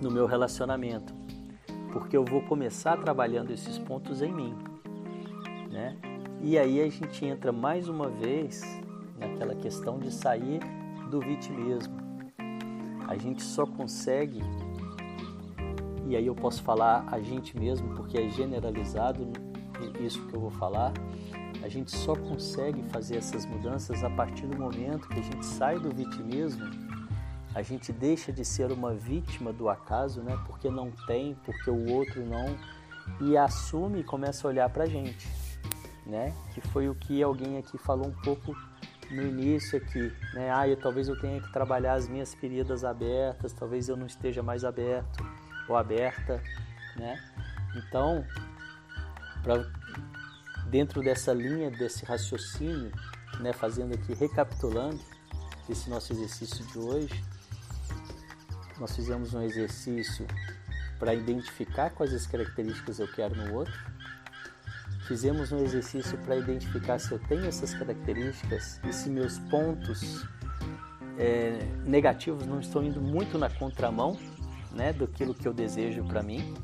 [0.00, 1.14] no meu relacionamento,
[1.92, 4.55] porque eu vou começar trabalhando esses pontos em mim,
[5.70, 5.96] né?
[6.40, 8.62] E aí a gente entra mais uma vez
[9.18, 10.61] naquela questão de sair
[11.11, 11.94] do vitimismo.
[13.07, 14.40] A gente só consegue,
[16.12, 19.27] e aí eu posso falar a gente mesmo, porque é generalizado
[19.98, 20.92] isso que eu vou falar,
[21.62, 25.79] a gente só consegue fazer essas mudanças a partir do momento que a gente sai
[25.79, 26.68] do vitimismo,
[27.55, 30.38] a gente deixa de ser uma vítima do acaso, né?
[30.46, 32.59] Porque não tem, porque o outro não,
[33.18, 35.27] e assume e começa a olhar para a gente,
[36.05, 36.35] né?
[36.53, 38.55] Que foi o que alguém aqui falou um pouco
[39.11, 40.51] no início aqui, né?
[40.53, 44.42] Ah, eu, talvez eu tenha que trabalhar as minhas feridas abertas, talvez eu não esteja
[44.42, 45.25] mais aberto
[45.72, 46.42] ou aberta,
[46.96, 47.20] né?
[47.74, 48.24] Então,
[49.42, 49.64] pra,
[50.68, 52.92] dentro dessa linha, desse raciocínio,
[53.40, 55.00] né, fazendo aqui, recapitulando
[55.68, 57.24] esse nosso exercício de hoje,
[58.78, 60.26] nós fizemos um exercício
[60.98, 63.92] para identificar quais as características eu quero no outro,
[65.06, 70.24] Fizemos um exercício para identificar se eu tenho essas características e se meus pontos
[71.18, 74.16] é, negativos não estão indo muito na contramão
[74.74, 76.54] né, do que eu desejo para mim.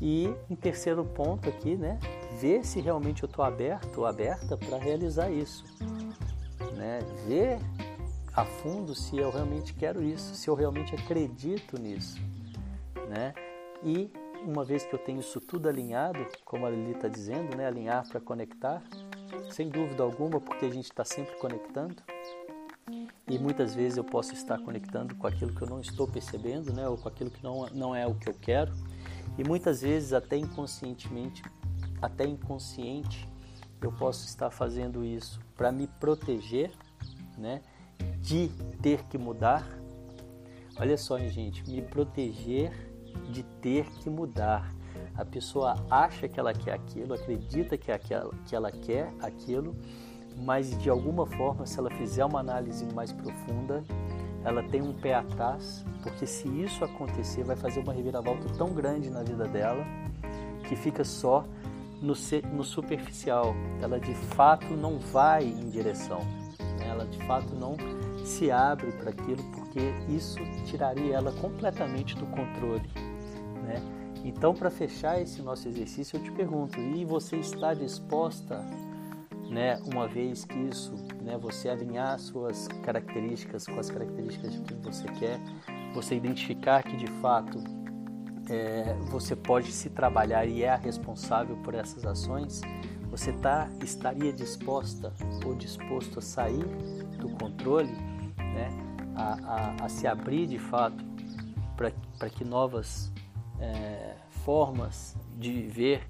[0.00, 1.98] E em terceiro ponto aqui, né,
[2.40, 5.64] ver se realmente eu estou aberto ou aberta para realizar isso.
[6.74, 7.00] Né?
[7.26, 7.58] Ver
[8.34, 12.18] a fundo se eu realmente quero isso, se eu realmente acredito nisso.
[13.08, 13.34] Né?
[13.82, 14.10] E
[14.42, 18.08] uma vez que eu tenho isso tudo alinhado, como a Lili está dizendo, né, alinhar
[18.08, 18.82] para conectar,
[19.50, 21.96] sem dúvida alguma, porque a gente está sempre conectando.
[23.28, 26.88] E muitas vezes eu posso estar conectando com aquilo que eu não estou percebendo, né,
[26.88, 28.72] ou com aquilo que não, não é o que eu quero.
[29.38, 31.42] E muitas vezes, até inconscientemente,
[32.02, 33.28] até inconsciente,
[33.80, 36.72] eu posso estar fazendo isso para me proteger,
[37.38, 37.62] né,
[38.20, 38.48] de
[38.82, 39.66] ter que mudar.
[40.76, 42.72] Olha só, gente, me proteger
[43.30, 44.74] de ter que mudar.
[45.14, 49.76] A pessoa acha que ela quer aquilo, acredita que, aquela, que ela quer aquilo,
[50.42, 53.82] mas de alguma forma, se ela fizer uma análise mais profunda,
[54.44, 59.10] ela tem um pé atrás, porque se isso acontecer, vai fazer uma reviravolta tão grande
[59.10, 59.84] na vida dela
[60.66, 61.44] que fica só
[62.00, 62.14] no,
[62.52, 63.54] no superficial.
[63.82, 66.20] Ela de fato não vai em direção,
[66.78, 66.88] né?
[66.88, 67.76] ela de fato não
[68.24, 72.88] se abre para aquilo, porque isso tiraria ela completamente do controle.
[73.62, 73.82] Né?
[74.24, 78.64] Então, para fechar esse nosso exercício, eu te pergunto: e você está disposta,
[79.50, 84.80] né, uma vez que isso, né, você alinhar suas características com as características de quem
[84.80, 85.40] você quer,
[85.92, 87.58] você identificar que de fato
[88.48, 92.60] é, você pode se trabalhar e é a responsável por essas ações,
[93.10, 95.12] Você tá, estaria disposta
[95.44, 96.64] ou disposto a sair
[97.18, 97.90] do controle,
[98.38, 98.70] né?
[99.16, 101.04] a, a, a se abrir de fato
[101.76, 103.12] para que novas
[103.58, 106.09] é, formas de viver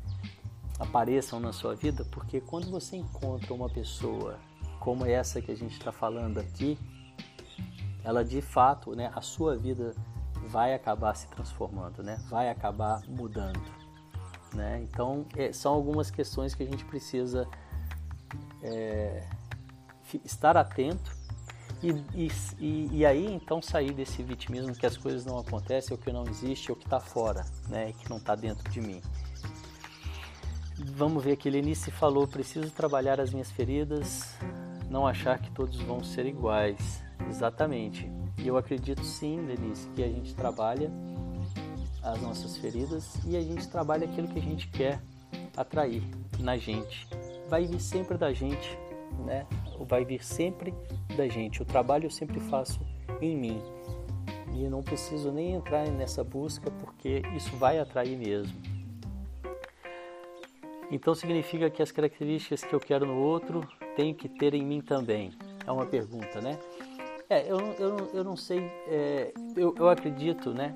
[0.81, 2.05] apareçam na sua vida?
[2.11, 4.41] Porque quando você encontra uma pessoa
[4.81, 6.79] como essa que a gente está falando aqui,
[8.03, 9.95] ela de fato, né, a sua vida
[10.47, 12.19] vai acabar se transformando, né?
[12.29, 13.61] vai acabar mudando.
[14.55, 14.81] Né?
[14.83, 17.47] Então, é, são algumas questões que a gente precisa
[18.63, 19.29] é,
[20.25, 21.15] estar atento
[21.83, 26.13] e, e, e, aí então sair desse vitimismo que as coisas não acontecem, ou que
[26.13, 27.93] não existe, ou que está fora, né?
[27.93, 29.01] que não está dentro de mim.
[30.87, 34.35] Vamos ver aqui, Lenice falou: preciso trabalhar as minhas feridas,
[34.89, 37.03] não achar que todos vão ser iguais.
[37.29, 38.11] Exatamente.
[38.39, 40.91] E eu acredito sim, Denise, que a gente trabalha
[42.03, 45.01] as nossas feridas e a gente trabalha aquilo que a gente quer
[45.57, 46.03] atrair
[46.39, 47.07] na gente.
[47.49, 48.79] Vai vir sempre da gente,
[49.27, 49.47] né?
[49.81, 50.75] Vai vir sempre
[51.17, 51.63] da gente.
[51.63, 52.81] O trabalho eu sempre faço
[53.21, 53.61] em mim.
[54.55, 58.70] E não preciso nem entrar nessa busca porque isso vai atrair mesmo.
[60.91, 64.81] Então significa que as características que eu quero no outro tenho que ter em mim
[64.81, 65.33] também.
[65.67, 66.59] É uma pergunta, né?
[67.29, 70.75] É, eu, eu, eu não sei, é, eu, eu acredito, né,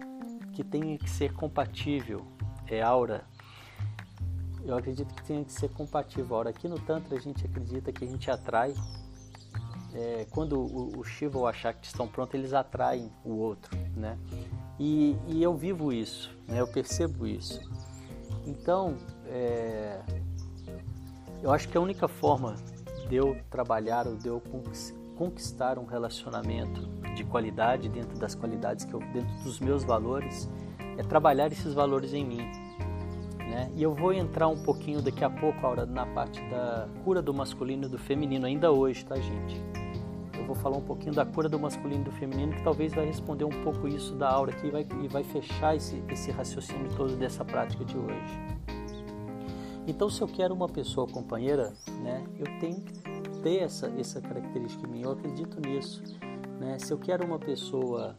[0.53, 2.25] que tem que ser compatível,
[2.69, 3.25] é aura.
[4.65, 6.37] Eu acredito que tem que ser compatível.
[6.37, 8.73] Aura, aqui no Tantra a gente acredita que a gente atrai.
[9.93, 14.17] É, quando o, o Shiva ou a Shakti estão prontos, eles atraem o outro, né?
[14.79, 16.61] E, e eu vivo isso, né?
[16.61, 17.61] Eu percebo isso.
[18.47, 18.97] Então,
[19.29, 20.01] é,
[21.43, 22.57] eu acho que a única forma
[23.09, 24.43] de eu trabalhar ou de eu
[25.17, 30.51] conquistar um relacionamento de qualidade dentro das qualidades que eu dentro dos meus valores
[30.97, 32.43] é trabalhar esses valores em mim
[33.39, 33.71] né?
[33.77, 37.33] e eu vou entrar um pouquinho daqui a pouco Aura, na parte da cura do
[37.33, 39.63] masculino e do feminino ainda hoje tá gente
[40.33, 43.07] eu vou falar um pouquinho da cura do masculino e do feminino que talvez vai
[43.07, 46.91] responder um pouco isso da aura aqui e vai, e vai fechar esse, esse raciocínio
[46.97, 48.54] todo dessa prática de hoje
[49.87, 53.05] então se eu quero uma pessoa companheira né eu tenho que
[53.45, 56.03] ter essa, essa característica em mim, eu acredito nisso.
[56.59, 56.79] Né?
[56.79, 58.17] Se eu quero uma pessoa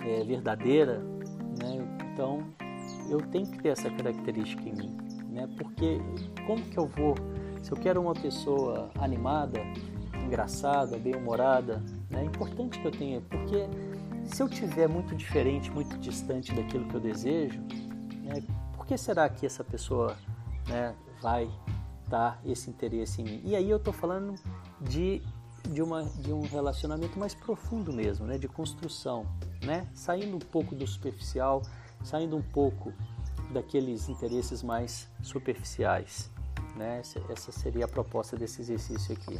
[0.00, 1.00] é, verdadeira,
[1.60, 1.86] né?
[2.10, 2.42] então
[3.10, 4.96] eu tenho que ter essa característica em mim.
[5.28, 5.46] Né?
[5.58, 6.00] Porque
[6.46, 7.14] como que eu vou,
[7.62, 9.60] se eu quero uma pessoa animada,
[10.24, 12.22] engraçada, bem-humorada, né?
[12.22, 13.68] é importante que eu tenha, porque
[14.24, 17.60] se eu tiver muito diferente, muito distante daquilo que eu desejo,
[18.22, 18.42] né?
[18.74, 20.16] por que será que essa pessoa
[20.68, 21.50] né, vai
[22.14, 23.40] despertar esse interesse em mim.
[23.44, 24.34] E aí eu estou falando
[24.80, 25.22] de,
[25.68, 28.38] de, uma, de um relacionamento mais profundo mesmo, né?
[28.38, 29.26] de construção,
[29.62, 29.86] né?
[29.94, 31.62] saindo um pouco do superficial,
[32.02, 32.92] saindo um pouco
[33.52, 36.30] daqueles interesses mais superficiais.
[36.76, 37.02] Né?
[37.28, 39.38] Essa seria a proposta desse exercício aqui.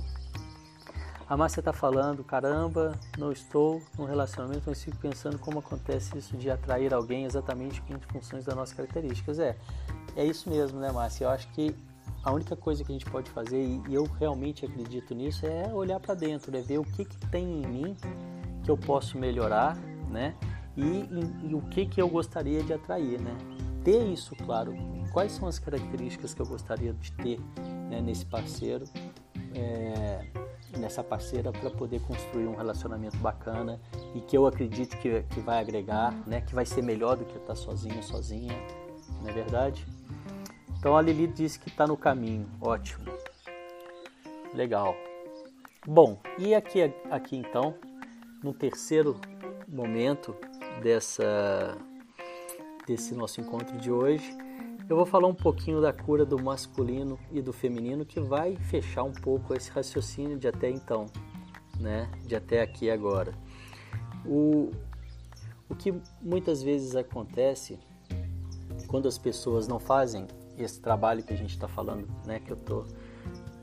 [1.27, 6.37] A Márcia está falando, caramba, não estou num relacionamento, mas fico pensando como acontece isso
[6.37, 9.39] de atrair alguém exatamente em funções das nossas características.
[9.39, 9.57] É,
[10.17, 11.25] é isso mesmo, né, Márcia?
[11.25, 11.75] Eu acho que
[12.25, 16.01] a única coisa que a gente pode fazer, e eu realmente acredito nisso, é olhar
[16.01, 17.97] para dentro, é ver o que, que tem em mim
[18.63, 19.77] que eu posso melhorar,
[20.11, 20.35] né?
[20.77, 23.37] E, e, e, o que, que eu gostaria de atrair, né?
[23.85, 24.75] Ter isso claro,
[25.13, 27.39] quais são as características que eu gostaria de ter
[27.91, 28.87] né, nesse parceiro,
[29.55, 30.27] é,
[30.79, 33.79] nessa parceira para poder construir um relacionamento bacana
[34.15, 36.41] e que eu acredito que, que vai agregar, né?
[36.41, 38.55] Que vai ser melhor do que estar sozinho, sozinha,
[39.23, 39.87] não é verdade?
[40.79, 42.47] Então a Lili disse que está no caminho.
[42.61, 43.07] Ótimo.
[44.53, 44.95] Legal.
[45.87, 47.75] Bom, e aqui, aqui então,
[48.43, 49.21] no terceiro
[49.67, 50.35] momento
[50.83, 51.77] dessa,
[52.87, 54.31] desse nosso encontro de hoje,
[54.89, 59.03] eu vou falar um pouquinho da cura do masculino e do feminino que vai fechar
[59.03, 61.07] um pouco esse raciocínio de até então,
[61.81, 62.11] né?
[62.27, 63.33] De até aqui agora.
[64.27, 64.71] O,
[65.69, 67.79] o que muitas vezes acontece
[68.95, 70.25] quando as pessoas não fazem
[70.57, 72.85] esse trabalho que a gente está falando, né, que eu tô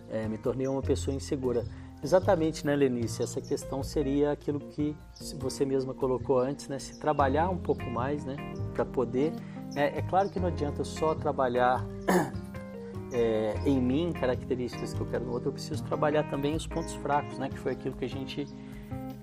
[0.10, 1.64] é, me tornei uma pessoa insegura.
[2.04, 3.24] Exatamente, né, Lenice?
[3.24, 4.94] Essa questão seria aquilo que
[5.40, 6.80] você mesma colocou antes, né?
[6.80, 8.36] Se trabalhar um pouco mais, né,
[8.74, 9.32] para poder.
[9.74, 11.82] É, é, claro que não adianta só trabalhar
[13.14, 15.48] é, em mim características que eu quero no outro.
[15.48, 17.48] Eu preciso trabalhar também os pontos fracos, né?
[17.48, 18.46] Que foi aquilo que a gente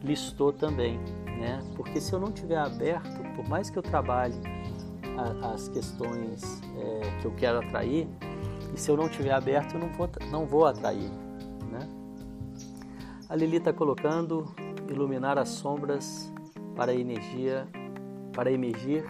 [0.02, 0.98] listou também,
[1.38, 1.62] né?
[1.76, 4.40] Porque se eu não tiver aberto, por mais que eu trabalhe
[5.18, 8.08] a, as questões é, que eu quero atrair,
[8.72, 11.10] e se eu não tiver aberto, eu não vou, não vou atrair.
[11.70, 11.88] Né?
[13.28, 14.54] A Lili está colocando
[14.88, 16.32] iluminar as sombras
[16.76, 17.66] para energia,
[18.32, 19.04] para emergir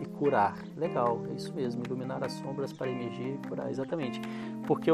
[0.00, 0.56] e curar.
[0.76, 4.20] Legal, é isso mesmo, iluminar as sombras para emergir e curar, exatamente.
[4.66, 4.90] Porque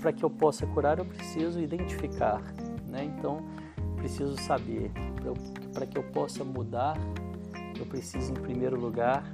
[0.00, 2.40] para que eu possa curar, eu preciso identificar,
[2.86, 3.04] né?
[3.04, 3.44] Então,
[3.96, 4.90] preciso saber.
[5.74, 6.96] Para que eu possa mudar,
[7.78, 9.30] eu preciso, em primeiro lugar,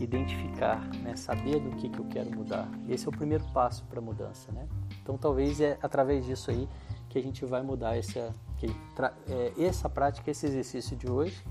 [0.00, 1.16] identificar, né?
[1.16, 2.68] saber do que, que eu quero mudar.
[2.88, 4.50] Esse é o primeiro passo para a mudança.
[4.52, 4.66] Né?
[5.02, 6.68] Então, talvez é através disso aí
[7.08, 8.66] que a gente vai mudar essa, que,
[9.28, 11.42] é, essa prática, esse exercício de hoje,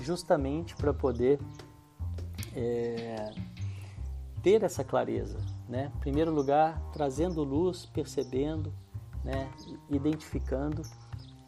[0.00, 1.40] justamente para poder
[2.54, 3.32] é,
[4.42, 5.38] ter essa clareza.
[5.68, 5.90] Né?
[5.96, 8.72] Em primeiro lugar, trazendo luz, percebendo,
[9.24, 9.50] né?
[9.90, 10.82] identificando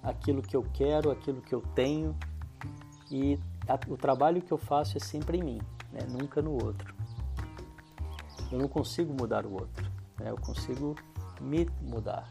[0.02, 2.14] aquilo que eu quero, aquilo que eu tenho
[3.10, 3.38] e
[3.68, 5.60] a, o trabalho que eu faço é sempre em mim,
[5.94, 6.06] né?
[6.10, 6.94] nunca no outro.
[8.50, 10.30] Eu não consigo mudar o outro, né?
[10.30, 10.94] eu consigo
[11.40, 12.30] me mudar.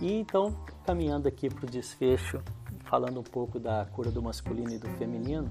[0.00, 0.56] E então,
[0.86, 2.40] caminhando aqui para o desfecho,
[2.84, 5.48] falando um pouco da cura do masculino e do feminino,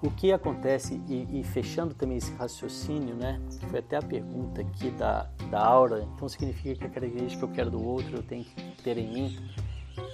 [0.00, 4.92] o que acontece, e, e, fechando também esse raciocínio, né, foi até a pergunta aqui
[4.92, 8.44] da, da aura, então significa que a característica que eu quero do outro eu tenho
[8.44, 9.38] que ter em mim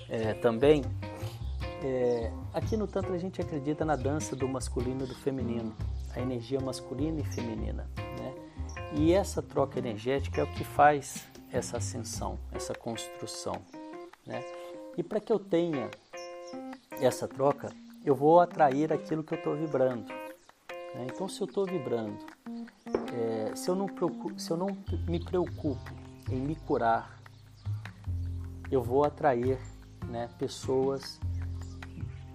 [0.08, 0.82] é, também.
[1.86, 5.76] É, aqui no Tantra a gente acredita na dança do masculino e do feminino,
[6.16, 7.86] a energia masculina e feminina.
[8.18, 8.34] Né?
[8.94, 13.60] E essa troca energética é o que faz essa ascensão, essa construção.
[14.24, 14.42] Né?
[14.96, 15.90] E para que eu tenha
[16.92, 17.70] essa troca,
[18.02, 20.10] eu vou atrair aquilo que eu estou vibrando.
[20.94, 21.06] Né?
[21.12, 22.16] Então, se eu estou vibrando,
[23.12, 24.68] é, se, eu não preocupo, se eu não
[25.06, 25.92] me preocupo
[26.30, 27.20] em me curar,
[28.70, 29.58] eu vou atrair
[30.08, 31.20] né, pessoas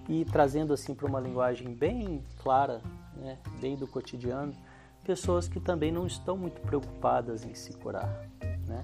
[0.10, 2.82] e trazendo assim para uma linguagem bem clara,
[3.16, 4.54] né, bem do cotidiano,
[5.04, 8.28] pessoas que também não estão muito preocupadas em se curar.
[8.68, 8.84] Né?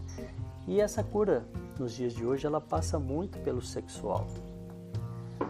[0.68, 1.44] E essa cura,
[1.80, 4.28] nos dias de hoje, ela passa muito pelo sexual.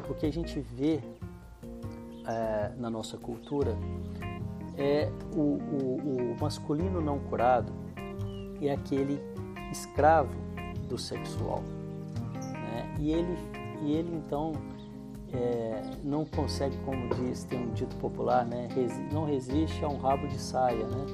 [0.10, 1.02] O que a gente vê
[2.26, 3.78] é, na nossa cultura
[4.78, 7.72] é o, o, o masculino não curado
[8.62, 9.20] é aquele
[9.72, 10.36] escravo
[10.88, 11.62] do sexual.
[12.34, 12.96] Né?
[13.00, 13.38] E, ele,
[13.84, 14.54] e ele então
[15.38, 18.68] é, não consegue, como diz, tem um dito popular, né?
[19.12, 20.86] não resiste a um rabo de saia.
[20.88, 21.06] Né?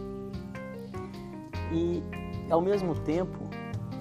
[1.71, 2.03] E
[2.49, 3.39] ao mesmo tempo,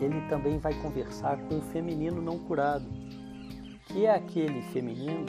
[0.01, 2.87] ele também vai conversar com o feminino não curado,
[3.87, 5.27] que é aquele feminino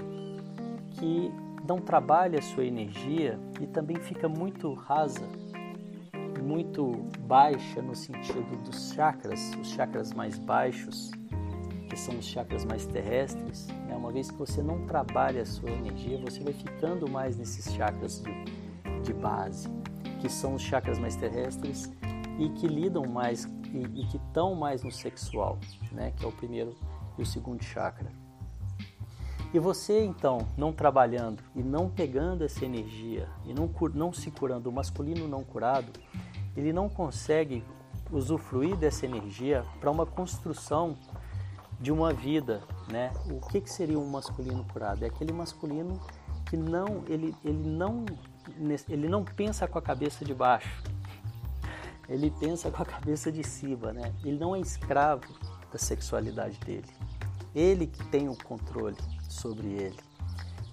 [0.92, 1.32] que
[1.68, 5.28] não trabalha a sua energia e também fica muito rasa,
[6.44, 11.12] muito baixa no sentido dos chakras, os chakras mais baixos,
[11.92, 13.68] que são os chakras mais terrestres.
[13.86, 13.94] Né?
[13.94, 18.24] Uma vez que você não trabalha a sua energia, você vai ficando mais nesses chakras
[18.24, 18.32] de,
[19.04, 19.68] de base,
[20.22, 21.92] que são os chakras mais terrestres
[22.39, 25.60] e que lidam mais e, e que estão mais no sexual,
[25.92, 26.14] né?
[26.16, 26.78] que é o primeiro
[27.18, 28.10] e o segundo chakra.
[29.54, 34.70] E você então, não trabalhando e não pegando essa energia e não, não se curando,
[34.70, 35.92] o masculino não curado,
[36.56, 37.66] ele não consegue
[38.10, 40.96] usufruir dessa energia para uma construção
[41.82, 43.12] de uma vida, né?
[43.30, 45.04] O que, que seria um masculino curado?
[45.04, 46.00] É aquele masculino
[46.46, 48.06] que não, ele, ele não,
[48.88, 50.84] ele não pensa com a cabeça de baixo,
[52.08, 54.14] ele pensa com a cabeça de cima, né?
[54.24, 55.24] Ele não é escravo
[55.72, 56.88] da sexualidade dele.
[57.56, 59.98] Ele que tem o controle sobre ele.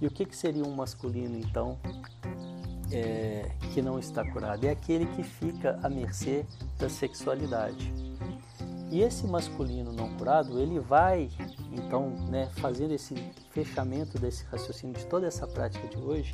[0.01, 1.79] E o que, que seria um masculino, então,
[2.93, 4.65] é, que não está curado?
[4.65, 6.45] É aquele que fica à mercê
[6.79, 8.08] da sexualidade.
[8.91, 11.29] E esse masculino não curado, ele vai,
[11.73, 13.15] então, né, fazendo esse
[13.51, 16.33] fechamento desse raciocínio de toda essa prática de hoje,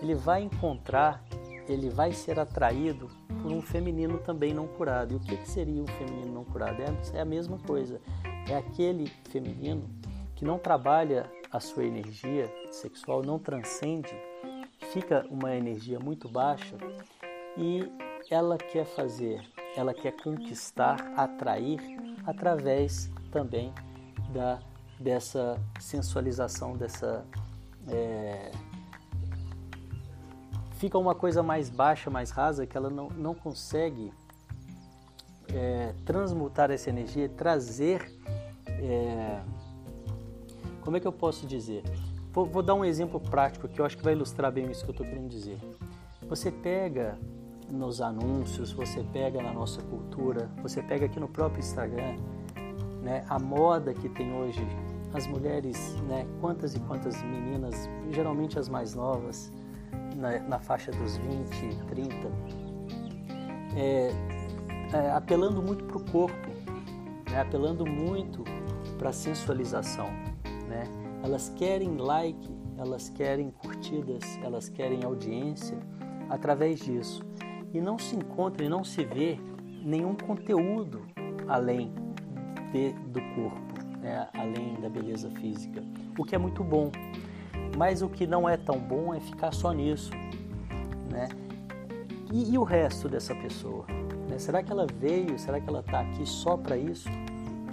[0.00, 1.24] ele vai encontrar,
[1.68, 3.10] ele vai ser atraído
[3.42, 5.14] por um feminino também não curado.
[5.14, 6.80] E o que, que seria um feminino não curado?
[6.80, 8.00] É, é a mesma coisa.
[8.48, 9.90] É aquele feminino
[10.36, 14.14] que não trabalha a sua energia sexual, não transcende,
[14.92, 16.76] fica uma energia muito baixa
[17.56, 17.84] e
[18.30, 19.40] ela quer fazer,
[19.76, 21.80] ela quer conquistar, atrair
[22.26, 23.72] através também
[24.32, 24.58] da
[24.98, 27.22] dessa sensualização, dessa
[27.88, 28.50] é,
[30.76, 34.12] fica uma coisa mais baixa, mais rasa, que ela não, não consegue
[35.52, 38.12] é, transmutar essa energia, trazer.
[38.66, 39.40] É,
[40.82, 41.82] como é que eu posso dizer?
[42.32, 44.90] Vou, vou, dar um exemplo prático que eu acho que vai ilustrar bem isso que
[44.90, 45.58] eu estou querendo dizer.
[46.28, 47.18] Você pega
[47.70, 52.16] nos anúncios, você pega na nossa cultura, você pega aqui no próprio Instagram,
[53.02, 54.60] né, a moda que tem hoje,
[55.12, 59.52] as mulheres, né, quantas e quantas meninas, geralmente as mais novas,
[60.16, 62.14] na, na faixa dos 20, 30,
[63.76, 64.10] é,
[64.92, 66.48] é, apelando muito para o corpo,
[67.30, 67.40] né?
[67.40, 68.44] apelando muito
[68.98, 70.06] para a sensualização.
[70.68, 70.84] Né?
[71.22, 75.78] Elas querem like elas querem curtidas, elas querem audiência
[76.28, 77.22] através disso.
[77.76, 79.38] E não se encontra e não se vê
[79.84, 81.02] nenhum conteúdo
[81.46, 81.92] além
[82.72, 84.26] de, do corpo, né?
[84.32, 85.84] além da beleza física,
[86.18, 86.90] o que é muito bom.
[87.76, 90.10] Mas o que não é tão bom é ficar só nisso.
[91.10, 91.28] Né?
[92.32, 93.84] E, e o resto dessa pessoa?
[94.26, 94.38] Né?
[94.38, 95.38] Será que ela veio?
[95.38, 97.10] Será que ela está aqui só para isso?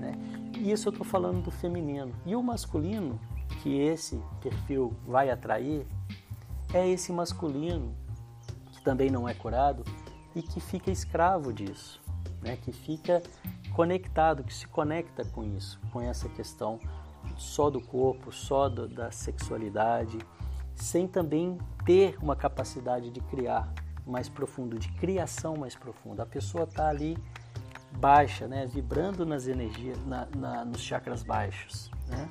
[0.01, 0.11] Né?
[0.57, 2.11] E isso eu estou falando do feminino.
[2.25, 3.17] E o masculino,
[3.61, 5.87] que esse perfil vai atrair,
[6.73, 8.02] é esse masculino
[8.83, 9.83] também não é curado
[10.35, 12.01] e que fica escravo disso,
[12.41, 12.57] né?
[12.57, 13.21] que fica
[13.75, 16.79] conectado, que se conecta com isso, com essa questão
[17.37, 20.17] só do corpo, só do, da sexualidade,
[20.75, 23.71] sem também ter uma capacidade de criar
[24.05, 26.23] mais profundo, de criação mais profunda.
[26.23, 27.17] A pessoa está ali
[27.97, 32.27] baixa, né, vibrando nas energias, na, na, nos chakras baixos, né?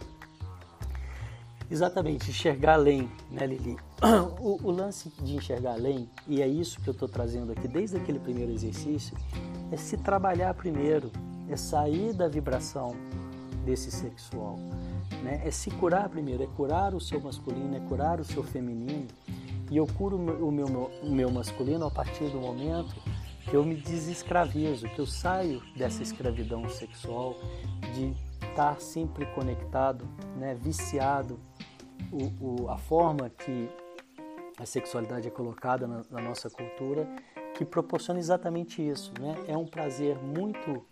[1.71, 3.77] Exatamente, enxergar além, né, Lili?
[4.41, 7.97] O, o, lance de enxergar além, e é isso que eu estou trazendo aqui desde
[7.97, 9.17] aquele primeiro exercício,
[9.71, 11.13] é se trabalhar primeiro,
[11.49, 12.97] é sair da vibração
[13.65, 14.59] desse sexual,
[15.23, 15.41] né?
[15.45, 19.07] É se curar primeiro, é curar o seu masculino, é curar o seu feminino.
[19.71, 20.67] E eu curo o meu,
[21.03, 22.95] o meu masculino a partir do momento
[23.49, 27.37] que eu me desescravizo, que eu saio dessa escravidão sexual,
[27.95, 28.15] de
[28.49, 30.07] estar sempre conectado,
[30.37, 31.39] né, viciado.
[32.13, 33.69] O, o, a forma que
[34.59, 37.09] a sexualidade é colocada na, na, nossa cultura,
[37.57, 39.13] que proporciona exatamente isso.
[39.19, 39.35] Né?
[39.49, 40.85] É um prazer muito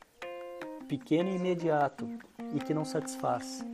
[0.89, 2.09] pequeno e imediato
[2.55, 3.65] e que não satisfaz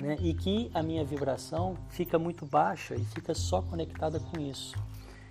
[0.00, 0.16] né?
[0.20, 4.76] e que a minha vibração fica muito baixa e fica só conectada com isso.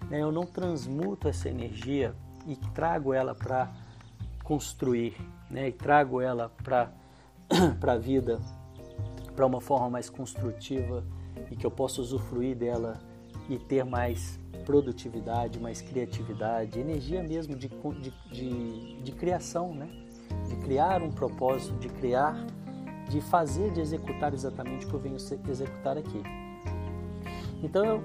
[0.09, 0.21] Né?
[0.21, 2.15] Eu não transmuto essa energia
[2.45, 3.71] e trago ela para
[4.43, 5.15] construir,
[5.49, 5.67] né?
[5.67, 6.91] e trago ela para
[7.81, 8.39] a vida,
[9.35, 11.03] para uma forma mais construtiva
[11.51, 12.99] e que eu possa usufruir dela
[13.49, 19.89] e ter mais produtividade, mais criatividade, energia mesmo de, de, de, de criação, né?
[20.49, 22.35] de criar um propósito, de criar
[23.09, 26.21] de fazer, de executar exatamente o que eu venho executar aqui.
[27.63, 28.01] Então,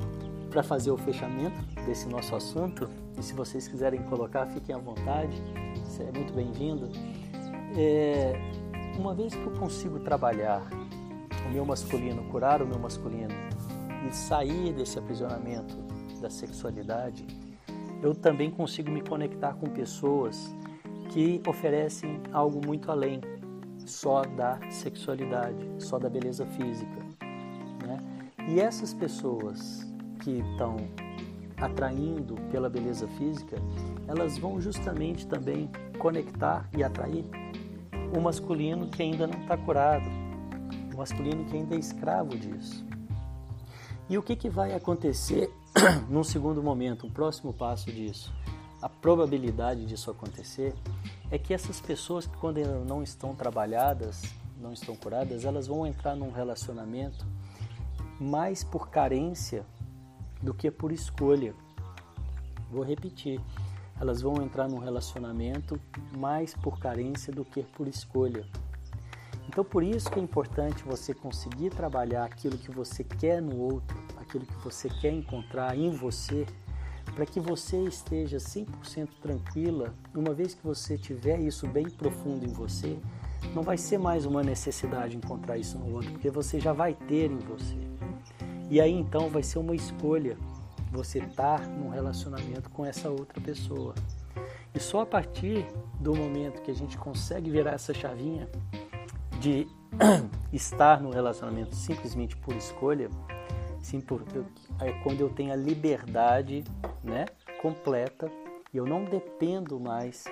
[0.51, 2.88] para fazer o fechamento desse nosso assunto,
[3.18, 5.43] e se vocês quiserem colocar, fiquem à vontade,
[5.99, 6.88] é muito bem-vindo.
[7.76, 8.34] É,
[8.99, 10.62] uma vez que eu consigo trabalhar
[11.47, 13.34] o meu masculino, curar o meu masculino
[14.09, 15.76] e sair desse aprisionamento
[16.20, 17.26] da sexualidade,
[18.03, 20.55] eu também consigo me conectar com pessoas
[21.11, 23.20] que oferecem algo muito além,
[23.86, 26.99] só da sexualidade, só da beleza física.
[27.86, 28.03] Né?
[28.49, 29.86] E essas pessoas
[30.20, 30.76] que estão
[31.57, 33.57] atraindo pela beleza física,
[34.09, 37.24] elas vão justamente também conectar e atrair
[38.16, 40.22] o masculino que ainda não está curado,
[40.93, 42.84] o masculino que ainda é escravo disso.
[44.09, 45.51] E o que, que vai acontecer
[46.09, 48.32] num segundo momento, um próximo passo disso?
[48.80, 50.74] A probabilidade disso acontecer
[51.30, 54.22] é que essas pessoas que quando não estão trabalhadas,
[54.61, 57.24] não estão curadas, elas vão entrar num relacionamento
[58.20, 59.64] mais por carência
[60.43, 61.55] do que por escolha.
[62.70, 63.40] Vou repetir.
[64.01, 65.78] Elas vão entrar num relacionamento
[66.16, 68.45] mais por carência do que por escolha.
[69.53, 73.94] Então, por isso que é importante você conseguir trabalhar aquilo que você quer no outro,
[74.16, 76.46] aquilo que você quer encontrar em você
[77.14, 82.48] para que você esteja 100% tranquila, uma vez que você tiver isso bem profundo em
[82.53, 82.96] você,
[83.55, 87.30] não vai ser mais uma necessidade encontrar isso no outro, porque você já vai ter
[87.30, 87.76] em você.
[88.70, 90.38] E aí então vai ser uma escolha
[90.90, 93.94] você estar num relacionamento com essa outra pessoa.
[94.74, 95.66] E só a partir
[96.00, 98.48] do momento que a gente consegue virar essa chavinha
[99.43, 99.66] de
[100.53, 103.11] estar no relacionamento simplesmente por escolha,
[103.82, 104.22] sim, por,
[104.80, 106.62] é quando eu tenho a liberdade
[107.03, 107.26] né,
[107.61, 108.30] completa
[108.72, 110.24] e eu não dependo mais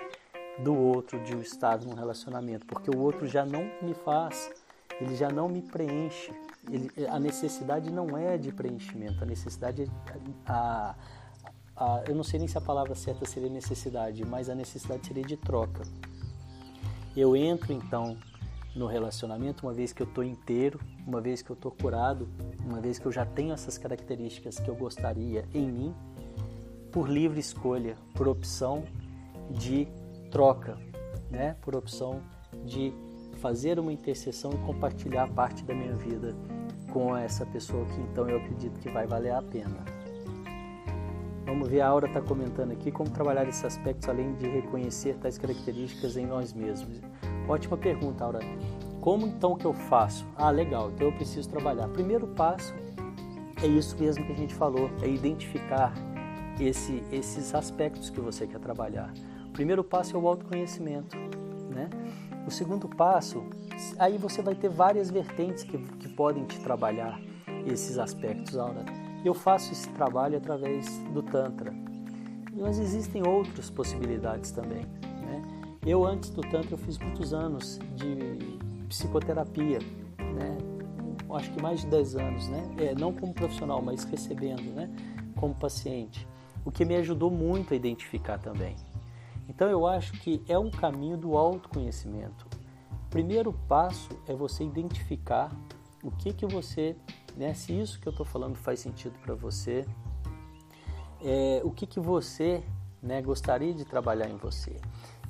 [0.62, 4.52] do outro de um estar num relacionamento, porque o outro já não me faz,
[5.00, 6.32] ele já não me preenche.
[6.70, 9.88] Ele, a necessidade não é de preenchimento, a necessidade é
[10.46, 10.94] a,
[11.76, 15.24] a, eu não sei nem se a palavra certa seria necessidade, mas a necessidade seria
[15.24, 15.82] de troca.
[17.16, 18.16] Eu entro então
[18.74, 22.28] no relacionamento uma vez que eu estou inteiro, uma vez que eu estou curado,
[22.64, 25.94] uma vez que eu já tenho essas características que eu gostaria em mim,
[26.92, 28.84] por livre escolha, por opção
[29.50, 29.88] de
[30.30, 30.78] troca,
[31.30, 31.56] né?
[31.60, 32.20] por opção
[32.64, 32.92] de
[33.40, 36.34] fazer uma intercessão e compartilhar parte da minha vida
[36.92, 39.84] com essa pessoa que então eu acredito que vai valer a pena.
[41.46, 45.36] Vamos ver, a Aura está comentando aqui como trabalhar esses aspectos além de reconhecer tais
[45.36, 47.00] características em nós mesmos.
[47.48, 48.40] Ótima pergunta, Aura.
[49.00, 50.26] Como então que eu faço?
[50.36, 51.88] Ah, legal, então eu preciso trabalhar.
[51.88, 52.74] Primeiro passo
[53.62, 55.92] é isso mesmo que a gente falou, é identificar
[56.58, 59.12] esse, esses aspectos que você quer trabalhar.
[59.46, 61.16] O primeiro passo é o autoconhecimento,
[61.70, 61.88] né?
[62.46, 63.44] O segundo passo,
[63.98, 67.20] aí você vai ter várias vertentes que, que podem te trabalhar
[67.66, 68.84] esses aspectos, Aura.
[69.24, 71.72] Eu faço esse trabalho através do Tantra,
[72.52, 74.86] mas existem outras possibilidades também.
[75.84, 78.38] Eu, antes do Tantra, eu fiz muitos anos de
[78.88, 79.78] psicoterapia,
[80.18, 80.58] né?
[81.34, 82.74] acho que mais de 10 anos, né?
[82.78, 84.90] É, não como profissional, mas recebendo, né?
[85.36, 86.28] como paciente,
[86.64, 88.76] o que me ajudou muito a identificar também.
[89.48, 92.46] Então eu acho que é um caminho do autoconhecimento.
[93.06, 95.50] O primeiro passo é você identificar
[96.02, 96.94] o que que você,
[97.36, 99.86] né, se isso que eu estou falando faz sentido para você,
[101.22, 102.62] é, o que que você
[103.02, 104.76] né, gostaria de trabalhar em você.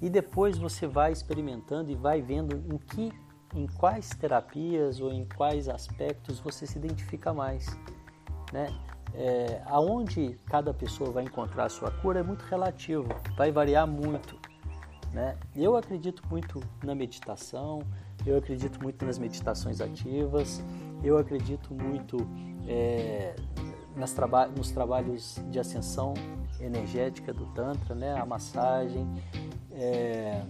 [0.01, 3.13] E depois você vai experimentando e vai vendo em que,
[3.55, 7.67] em quais terapias ou em quais aspectos você se identifica mais,
[8.53, 8.69] né?
[9.15, 14.39] é, aonde cada pessoa vai encontrar a sua cura é muito relativo, vai variar muito.
[15.13, 15.37] Né?
[15.57, 17.83] Eu acredito muito na meditação,
[18.25, 20.63] eu acredito muito nas meditações ativas,
[21.03, 22.17] eu acredito muito
[22.69, 23.35] é,
[23.97, 26.15] nas traba nos trabalhos de ascensão
[26.61, 28.15] energética do Tantra, né?
[28.15, 29.09] a massagem.
[29.73, 30.43] É,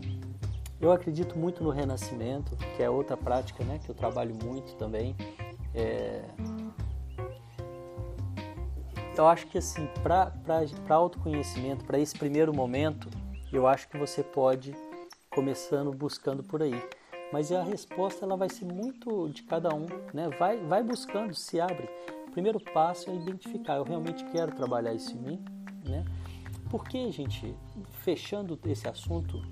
[0.81, 3.79] eu acredito muito no renascimento, que é outra prática né?
[3.85, 5.14] que eu trabalho muito também.
[5.75, 6.25] É,
[9.16, 10.33] eu acho que assim, para
[10.89, 13.09] autoconhecimento, para esse primeiro momento,
[13.53, 14.75] eu acho que você pode
[15.29, 16.83] começando buscando por aí.
[17.33, 20.29] Mas a resposta ela vai ser muito de cada um, né?
[20.39, 21.89] Vai, vai buscando, se abre.
[22.27, 25.45] O primeiro passo é identificar, eu realmente quero trabalhar isso em mim,
[25.85, 26.05] né?
[26.68, 27.55] Porque, gente,
[28.03, 29.43] fechando esse assunto,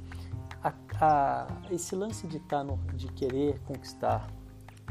[0.62, 2.64] a, a, esse lance de tá
[2.94, 4.28] de querer conquistar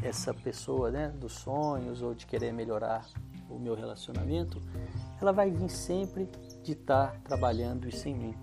[0.01, 3.05] essa pessoa, né, dos sonhos ou de querer melhorar
[3.49, 4.61] o meu relacionamento,
[5.19, 6.29] ela vai vir sempre
[6.63, 8.35] de estar tá trabalhando isso em mim.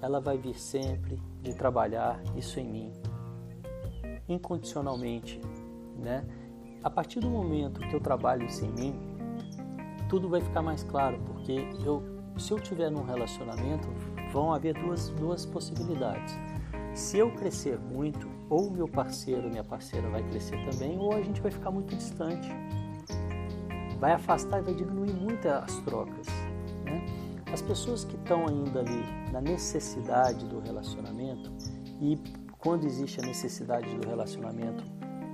[0.00, 2.92] Ela vai vir sempre de trabalhar isso em mim,
[4.28, 5.40] incondicionalmente,
[5.98, 6.24] né?
[6.82, 8.94] A partir do momento que eu trabalho isso em mim,
[10.08, 12.02] tudo vai ficar mais claro, porque eu,
[12.38, 13.88] se eu tiver num relacionamento,
[14.32, 16.34] vão haver duas, duas possibilidades.
[16.94, 21.40] Se eu crescer muito, ou meu parceiro, minha parceira vai crescer também, ou a gente
[21.40, 22.48] vai ficar muito distante
[24.02, 26.26] vai afastar e vai diminuir muito as trocas.
[26.84, 27.06] Né?
[27.52, 31.52] As pessoas que estão ainda ali na necessidade do relacionamento
[32.00, 32.18] e
[32.58, 34.82] quando existe a necessidade do relacionamento,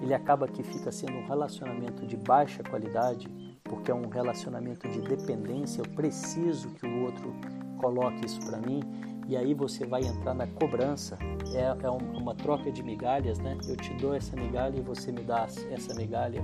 [0.03, 3.27] ele acaba que fica sendo um relacionamento de baixa qualidade,
[3.69, 7.35] porque é um relacionamento de dependência, eu preciso que o outro
[7.79, 8.81] coloque isso para mim,
[9.29, 11.19] e aí você vai entrar na cobrança,
[11.55, 13.59] é, é uma troca de migalhas, né?
[13.69, 16.43] Eu te dou essa migalha e você me dá essa migalha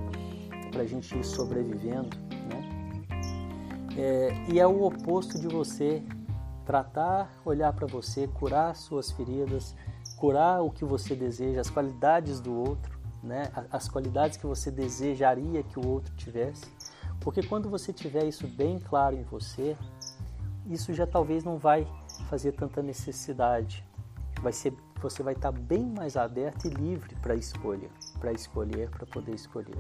[0.71, 3.09] para a gente ir sobrevivendo, né?
[3.97, 6.03] É, e é o oposto de você
[6.67, 9.75] tratar, olhar para você, curar suas feridas,
[10.19, 13.51] curar o que você deseja, as qualidades do outro, né?
[13.71, 16.67] As qualidades que você desejaria que o outro tivesse,
[17.25, 19.75] porque quando você tiver isso bem claro em você,
[20.67, 21.87] isso já talvez não vai
[22.29, 23.83] fazer tanta necessidade.
[24.43, 27.89] Vai ser, você vai estar bem mais aberto e livre para escolha,
[28.21, 29.79] para escolher, para poder escolher.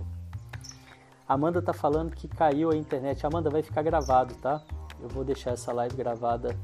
[1.28, 3.26] Amanda tá falando que caiu a internet.
[3.26, 4.62] Amanda, vai ficar gravado, tá?
[4.98, 6.56] Eu vou deixar essa live gravada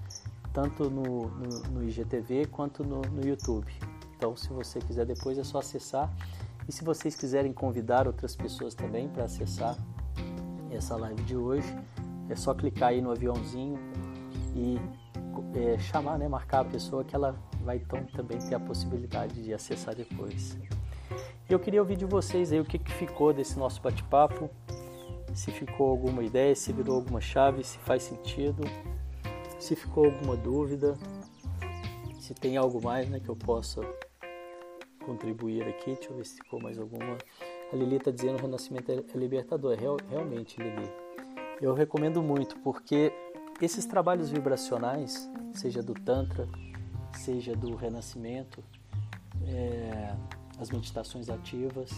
[0.51, 3.71] tanto no, no, no IGTV quanto no, no YouTube.
[4.17, 6.11] Então, se você quiser depois, é só acessar.
[6.67, 9.77] E se vocês quiserem convidar outras pessoas também para acessar
[10.77, 11.69] essa live de hoje,
[12.29, 13.79] é só clicar aí no aviãozinho
[14.55, 14.79] e
[15.55, 19.53] é, chamar, né, marcar a pessoa que ela vai então também ter a possibilidade de
[19.53, 20.57] acessar depois.
[21.49, 24.49] Eu queria ouvir de vocês aí o que, que ficou desse nosso bate-papo,
[25.35, 28.63] se ficou alguma ideia, se virou alguma chave, se faz sentido,
[29.59, 30.97] se ficou alguma dúvida,
[32.19, 33.81] se tem algo mais né, que eu possa
[35.05, 35.95] contribuir aqui.
[35.95, 37.19] Deixa eu ver se ficou mais alguma.
[37.73, 39.79] A Lili está dizendo que o renascimento é libertador.
[39.79, 40.91] Real, realmente, Lili.
[41.61, 43.13] Eu recomendo muito, porque
[43.61, 46.49] esses trabalhos vibracionais, seja do Tantra,
[47.13, 48.65] seja do renascimento,
[49.47, 50.17] é,
[50.59, 51.91] as meditações ativas,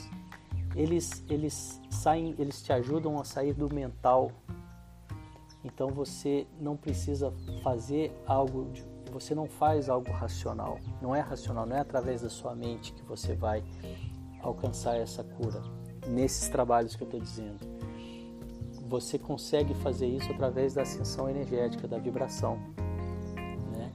[0.74, 4.30] eles, eles saem, eles te ajudam a sair do mental.
[5.64, 10.78] Então você não precisa fazer algo, de, você não faz algo racional.
[11.00, 13.62] Não é racional, não é através da sua mente que você vai
[14.42, 15.62] alcançar essa cura.
[16.06, 17.60] Nesses trabalhos que eu estou dizendo,
[18.88, 22.58] você consegue fazer isso através da ascensão energética, da vibração.
[23.72, 23.92] Né?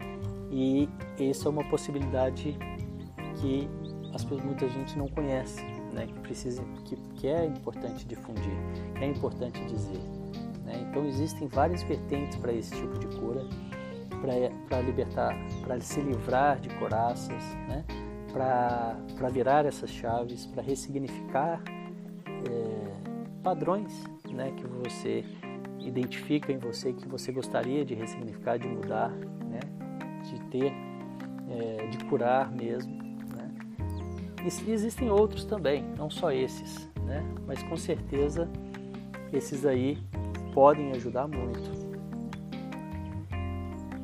[0.50, 0.90] E
[1.20, 2.58] isso é uma possibilidade
[3.40, 3.70] que
[4.14, 5.62] as, muita gente não conhece,
[5.94, 8.58] né, que, precisa, que, que é importante difundir,
[8.98, 10.00] que é importante dizer.
[10.64, 10.88] Né?
[10.90, 13.46] Então existem várias vertentes para esse tipo de cura,
[14.68, 17.86] para libertar, para se livrar de coraças, né?
[18.38, 21.60] Para virar essas chaves, para ressignificar
[22.28, 25.26] é, padrões né, que você
[25.80, 29.60] identifica em você, que você gostaria de ressignificar, de mudar, né,
[30.24, 30.72] de ter,
[31.50, 32.94] é, de curar mesmo.
[33.36, 33.52] Né.
[34.44, 38.48] E existem outros também, não só esses, né, mas com certeza
[39.34, 39.98] esses aí
[40.54, 41.88] podem ajudar muito.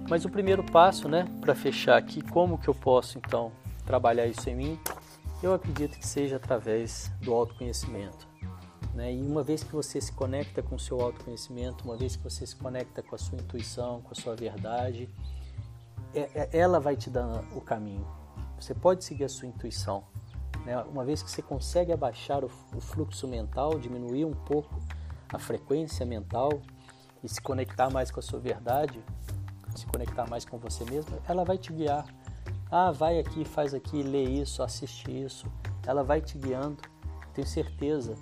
[0.10, 3.52] Mas o primeiro passo, né, para fechar aqui, como que eu posso então
[3.86, 4.80] trabalhar isso em mim,
[5.42, 8.28] eu acredito que seja através do autoconhecimento.
[8.94, 9.14] Né?
[9.14, 12.46] E uma vez que você se conecta com o seu autoconhecimento, uma vez que você
[12.46, 15.10] se conecta com a sua intuição, com a sua verdade,
[16.14, 18.08] é, é, ela vai te dar o caminho.
[18.60, 20.04] Você pode seguir a sua intuição.
[20.66, 20.78] Né?
[20.84, 24.80] Uma vez que você consegue abaixar o, o fluxo mental, diminuir um pouco
[25.28, 26.62] a frequência mental
[27.24, 29.04] e se conectar mais com a sua verdade,
[29.76, 32.06] se conectar mais com você mesmo, ela vai te guiar
[32.76, 35.46] ah, vai aqui, faz aqui, lê isso, assiste isso.
[35.86, 36.82] Ela vai te guiando.
[37.32, 38.16] Tenho certeza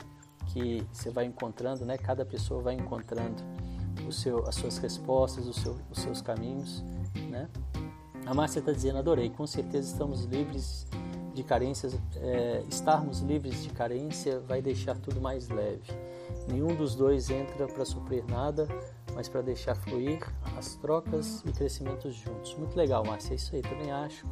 [0.47, 1.97] que você vai encontrando, né?
[1.97, 3.41] Cada pessoa vai encontrando
[4.05, 6.83] o seu, as suas respostas, o seu, os seus caminhos,
[7.29, 7.49] né?
[8.25, 9.29] A Márcia está dizendo, adorei.
[9.29, 10.85] Com certeza estamos livres
[11.33, 11.97] de carências.
[12.17, 15.89] É, estarmos livres de carência vai deixar tudo mais leve.
[16.49, 18.67] Nenhum dos dois entra para suprir nada,
[19.15, 20.19] mas para deixar fluir
[20.62, 22.53] as trocas e crescimentos juntos.
[22.53, 24.28] Muito legal, Márcia, é isso aí, também acho.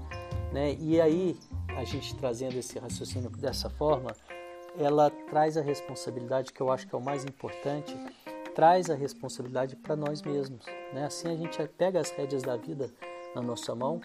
[0.53, 0.75] Né?
[0.79, 1.35] E aí,
[1.75, 4.11] a gente trazendo esse raciocínio dessa forma,
[4.77, 7.97] ela traz a responsabilidade, que eu acho que é o mais importante,
[8.53, 10.63] traz a responsabilidade para nós mesmos.
[10.93, 11.03] Né?
[11.03, 12.91] Assim a gente pega as rédeas da vida
[13.33, 13.99] na nossa mão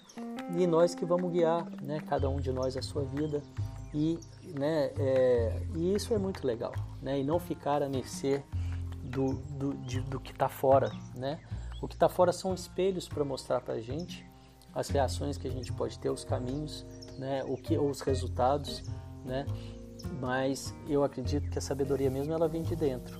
[0.57, 1.99] e nós que vamos guiar, né?
[2.07, 3.43] cada um de nós a sua vida.
[3.93, 4.19] E,
[4.59, 7.19] né, é, e isso é muito legal, né?
[7.19, 8.43] e não ficar a mercê
[9.03, 10.91] do, do, de, do que está fora.
[11.15, 11.39] Né?
[11.85, 14.27] O que está fora são espelhos para mostrar para a gente
[14.73, 16.83] as reações que a gente pode ter, os caminhos,
[17.19, 17.43] né?
[17.43, 18.81] o que, os resultados.
[19.23, 19.45] Né?
[20.19, 23.19] Mas eu acredito que a sabedoria mesmo ela vem de dentro.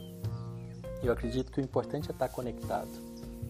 [1.04, 2.90] Eu acredito que o importante é estar conectado.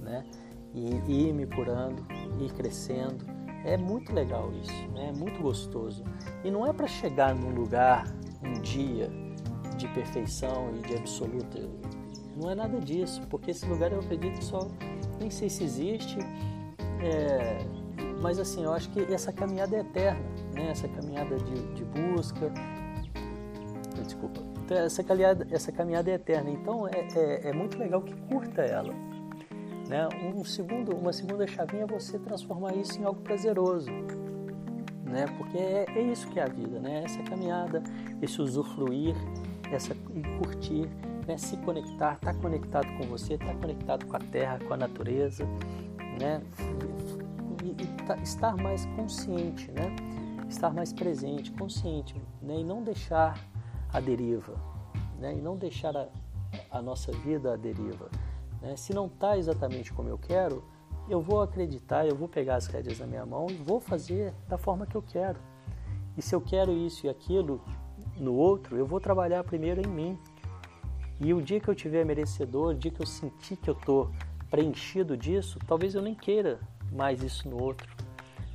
[0.02, 0.26] Né?
[0.74, 2.06] E, e ir me curando,
[2.42, 3.26] ir crescendo.
[3.64, 5.08] É muito legal isso, né?
[5.08, 6.04] é muito gostoso.
[6.44, 8.04] E não é para chegar num lugar,
[8.44, 9.10] um dia
[9.78, 11.62] de perfeição e de absoluta
[12.36, 14.68] não é nada disso, porque esse lugar eu acredito que só
[15.20, 16.18] nem sei se existe,
[17.02, 17.66] é,
[18.22, 20.20] mas assim, eu acho que essa caminhada é eterna,
[20.54, 20.70] né?
[20.72, 22.52] essa caminhada de, de busca,
[24.04, 28.16] desculpa, então, essa caminhada, essa caminhada é eterna, então é, é, é muito legal que
[28.22, 28.94] curta ela.
[29.88, 30.10] Né?
[30.36, 33.92] Um segundo, uma segunda chavinha é você transformar isso em algo prazeroso,
[35.04, 35.26] né?
[35.38, 37.04] porque é, é isso que é a vida, né?
[37.06, 37.84] essa caminhada,
[38.22, 39.16] esse usufruir,
[39.72, 40.90] essa, e curtir
[41.28, 44.74] né, se conectar, estar tá conectado com você, estar tá conectado com a terra, com
[44.74, 45.46] a natureza,
[46.20, 46.42] né,
[47.64, 49.96] e, e tá, estar mais consciente, né,
[50.48, 53.40] estar mais presente, consciente, né, e não deixar
[53.92, 54.56] a deriva,
[55.20, 56.08] né, e não deixar a,
[56.72, 58.10] a nossa vida à deriva.
[58.62, 58.76] Né.
[58.76, 60.64] Se não está exatamente como eu quero,
[61.08, 64.58] eu vou acreditar, eu vou pegar as rédeas na minha mão e vou fazer da
[64.58, 65.40] forma que eu quero.
[66.18, 67.62] E se eu quero isso e aquilo
[68.18, 70.20] no outro, eu vou trabalhar primeiro em mim,
[71.20, 74.12] e o dia que eu tiver merecedor, o dia que eu sentir que eu estou
[74.50, 76.60] preenchido disso, talvez eu nem queira
[76.92, 77.90] mais isso no outro.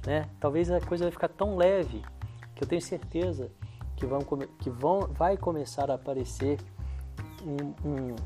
[0.07, 0.29] Né?
[0.39, 2.03] Talvez a coisa vai ficar tão leve
[2.55, 3.51] que eu tenho certeza
[3.97, 4.21] que, vão,
[4.59, 6.59] que vão, vai começar a aparecer
[7.45, 8.17] um, um,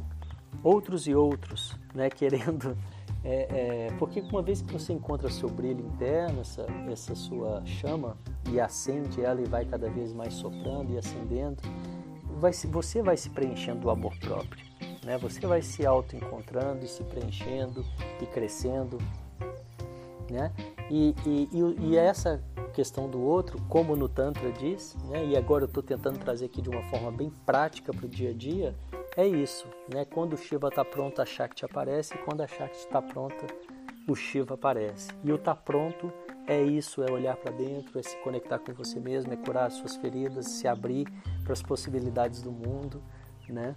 [0.63, 2.09] outros e outros, né?
[2.11, 2.77] querendo.
[3.25, 8.19] É, é, porque uma vez que você encontra seu brilho interno, essa, essa sua chama,
[8.51, 11.63] e acende ela e vai cada vez mais soprando e acendendo,
[12.35, 14.65] vai se, você vai se preenchendo do amor próprio.
[15.05, 15.19] Né?
[15.19, 17.85] Você vai se auto-encontrando e se preenchendo
[18.21, 18.99] e crescendo.
[20.31, 20.53] Né?
[20.91, 25.25] E, e, e, e essa questão do outro, como no Tantra diz, né?
[25.25, 28.31] e agora eu estou tentando trazer aqui de uma forma bem prática para o dia
[28.31, 28.75] a dia,
[29.17, 29.67] é isso.
[29.93, 30.05] Né?
[30.05, 33.47] Quando o Shiva está pronto, a Shakti aparece, e quando a Shakti está pronta,
[34.09, 35.11] o Shiva aparece.
[35.23, 36.13] E o está pronto
[36.47, 39.75] é isso, é olhar para dentro, é se conectar com você mesmo, é curar as
[39.75, 41.07] suas feridas, se abrir
[41.43, 43.03] para as possibilidades do mundo,
[43.49, 43.77] né?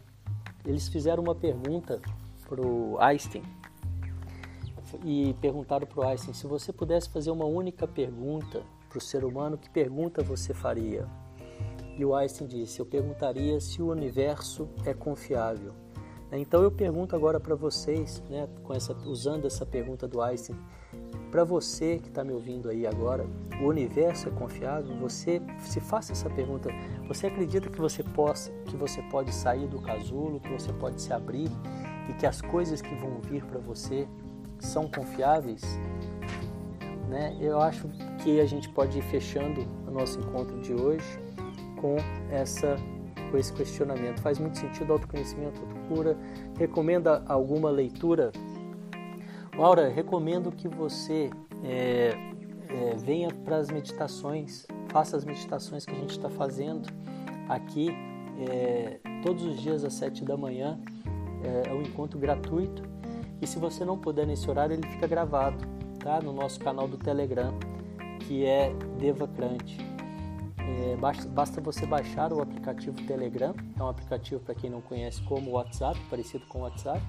[0.66, 2.02] Eles fizeram uma pergunta
[2.48, 3.44] para o Einstein
[5.04, 9.24] e perguntaram para o Einstein se você pudesse fazer uma única pergunta para o ser
[9.24, 11.08] humano, que pergunta você faria?
[11.98, 15.74] E o Einstein disse: Eu perguntaria se o universo é confiável.
[16.32, 20.58] Então eu pergunto agora para vocês, né, essa, usando essa pergunta do Einstein,
[21.38, 23.24] para você que está me ouvindo aí agora,
[23.62, 24.98] o universo é confiável?
[25.02, 26.72] Você se faça essa pergunta.
[27.08, 31.14] Você acredita que você possa, que você pode sair do casulo, que você pode se
[31.14, 31.52] abrir
[32.10, 34.08] e que as coisas que vão vir para você
[34.58, 35.62] são confiáveis?
[37.08, 37.38] Né?
[37.40, 37.88] Eu acho
[38.24, 41.20] que a gente pode ir fechando o nosso encontro de hoje
[41.80, 41.98] com
[42.32, 42.78] essa
[43.30, 44.22] com esse questionamento.
[44.22, 46.18] Faz muito sentido autoconhecimento, autocura.
[46.58, 48.32] Recomenda alguma leitura?
[49.58, 51.32] Laura, recomendo que você
[51.64, 52.12] é,
[52.70, 56.88] é, venha para as meditações, faça as meditações que a gente está fazendo
[57.50, 57.90] aqui
[58.48, 60.80] é, todos os dias às sete da manhã.
[61.44, 62.84] É, é um encontro gratuito
[63.42, 65.58] e se você não puder nesse horário, ele fica gravado
[66.00, 66.20] tá?
[66.22, 67.54] no nosso canal do Telegram,
[68.22, 69.78] que é Devacrante.
[70.58, 75.22] É, basta, basta, você baixar o aplicativo Telegram, é um aplicativo para quem não conhece
[75.24, 77.02] como WhatsApp, parecido com o WhatsApp.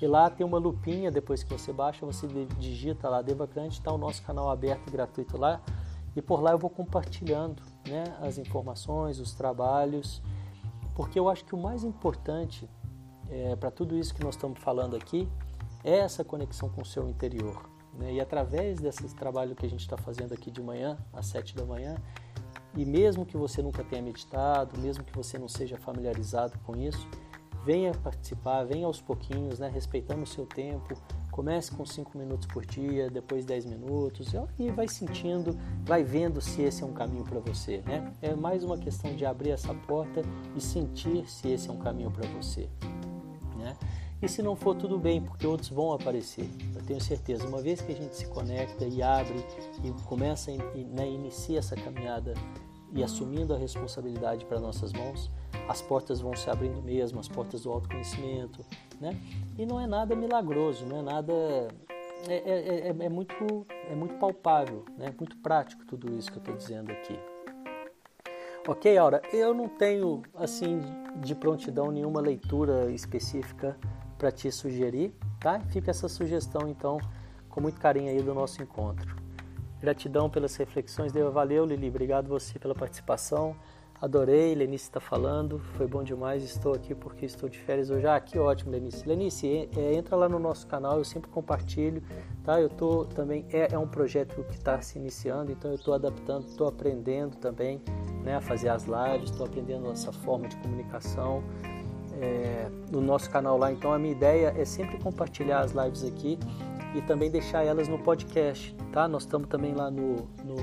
[0.00, 2.26] E lá tem uma lupinha, depois que você baixa, você
[2.58, 5.60] digita lá Devacrante, está o nosso canal aberto e gratuito lá.
[6.16, 10.22] E por lá eu vou compartilhando né, as informações, os trabalhos,
[10.94, 12.68] porque eu acho que o mais importante
[13.28, 15.28] é, para tudo isso que nós estamos falando aqui
[15.82, 17.68] é essa conexão com o seu interior.
[17.94, 18.14] Né?
[18.14, 21.64] E através desse trabalho que a gente está fazendo aqui de manhã, às sete da
[21.64, 21.96] manhã,
[22.76, 27.06] e mesmo que você nunca tenha meditado, mesmo que você não seja familiarizado com isso,
[27.64, 30.94] venha participar, venha aos pouquinhos, né, respeitando o seu tempo.
[31.30, 36.62] Comece com 5 minutos por dia, depois 10 minutos e vai sentindo, vai vendo se
[36.62, 37.82] esse é um caminho para você.
[37.84, 38.12] Né?
[38.22, 40.22] É mais uma questão de abrir essa porta
[40.54, 42.68] e sentir se esse é um caminho para você.
[43.56, 43.76] Né?
[44.22, 46.48] E se não for, tudo bem, porque outros vão aparecer.
[46.74, 47.46] Eu tenho certeza.
[47.46, 49.44] Uma vez que a gente se conecta e abre
[49.82, 52.34] e começa e né, inicia essa caminhada
[52.92, 55.30] e assumindo a responsabilidade para nossas mãos,
[55.68, 58.64] as portas vão se abrindo mesmo, as portas do autoconhecimento,
[59.00, 59.18] né?
[59.58, 61.32] E não é nada milagroso, não é nada
[62.28, 65.14] é, é, é, é muito é muito palpável, né?
[65.18, 67.18] Muito prático tudo isso que eu estou dizendo aqui.
[68.66, 70.80] Ok, Aura, eu não tenho assim
[71.16, 73.76] de prontidão nenhuma leitura específica
[74.16, 75.60] para te sugerir, tá?
[75.68, 76.98] Fica essa sugestão então
[77.50, 79.16] com muito carinho aí do nosso encontro.
[79.80, 81.30] Gratidão pelas reflexões, Deva.
[81.30, 81.88] Valeu, Lili.
[81.88, 83.54] Obrigado você pela participação.
[84.04, 86.44] Adorei, Lenice está falando, foi bom demais.
[86.44, 88.06] Estou aqui porque estou de férias hoje.
[88.06, 89.08] Ah, que ótimo, Lenice.
[89.08, 92.02] Lenice, é, entra lá no nosso canal, eu sempre compartilho,
[92.44, 92.60] tá?
[92.60, 96.44] Eu tô também, é, é um projeto que está se iniciando, então eu estou adaptando,
[96.44, 97.80] estou aprendendo também
[98.22, 101.42] né, a fazer as lives, estou aprendendo essa forma de comunicação
[102.20, 103.72] é, no nosso canal lá.
[103.72, 106.38] Então a minha ideia é sempre compartilhar as lives aqui
[106.94, 109.08] e também deixar elas no podcast, tá?
[109.08, 110.56] Nós estamos também lá no, no,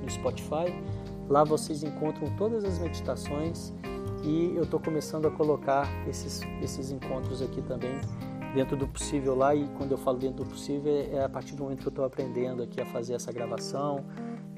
[0.00, 0.72] no Spotify.
[1.28, 3.72] Lá vocês encontram todas as meditações
[4.22, 7.92] e eu estou começando a colocar esses, esses encontros aqui também
[8.54, 11.54] dentro do possível lá e quando eu falo dentro do possível é, é a partir
[11.56, 14.04] do momento que eu estou aprendendo aqui a fazer essa gravação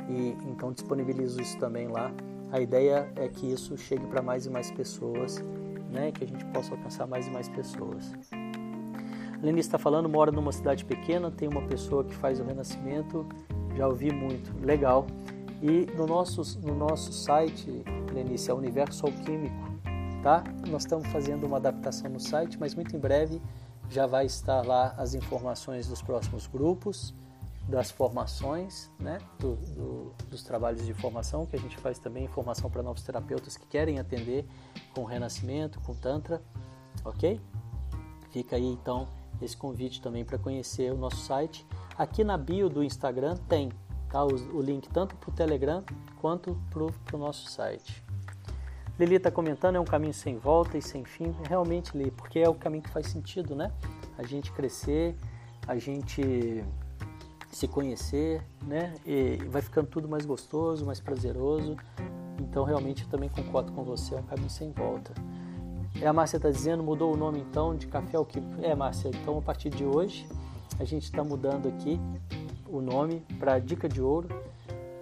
[0.09, 2.12] e então disponibilizo isso também lá.
[2.53, 5.43] A ideia é que isso chegue para mais e mais pessoas,
[5.91, 6.12] né?
[6.12, 8.12] Que a gente possa alcançar mais e mais pessoas.
[9.43, 13.27] Leni está falando, mora numa cidade pequena, tem uma pessoa que faz o renascimento,
[13.77, 15.07] já ouvi muito, legal.
[15.62, 17.82] E no nosso, no nosso site,
[18.12, 19.54] Lenice, é Universo Alquímico,
[20.22, 20.44] tá?
[20.68, 23.40] Nós estamos fazendo uma adaptação no site, mas muito em breve
[23.88, 27.14] já vai estar lá as informações dos próximos grupos,
[27.68, 29.18] das formações, né?
[29.38, 33.57] Do, do, dos trabalhos de formação, que a gente faz também formação para novos terapeutas
[33.57, 34.46] que querem atender
[34.94, 36.40] com renascimento, com Tantra,
[37.04, 37.40] ok?
[38.30, 39.09] Fica aí então
[39.40, 41.66] esse convite também para conhecer o nosso site.
[41.96, 43.70] Aqui na bio do Instagram tem
[44.25, 45.85] o, link tanto para o Telegram
[46.21, 48.03] quanto para o nosso site.
[48.99, 51.35] Lili está comentando, é um caminho sem volta e sem fim.
[51.49, 53.71] Realmente, Lili, porque é o caminho que faz sentido, né?
[54.17, 55.14] A gente crescer,
[55.67, 56.64] a gente
[57.53, 58.95] se conhecer, né?
[59.05, 61.77] E vai ficando tudo mais gostoso, mais prazeroso.
[62.41, 65.12] Então, realmente, eu também concordo com você, é um caminho sem volta.
[66.01, 68.62] É, a Márcia está dizendo, mudou o nome então de Café Alquímico.
[68.62, 70.27] É, Márcia, então a partir de hoje
[70.79, 71.99] a gente está mudando aqui
[72.69, 74.29] o nome para Dica de Ouro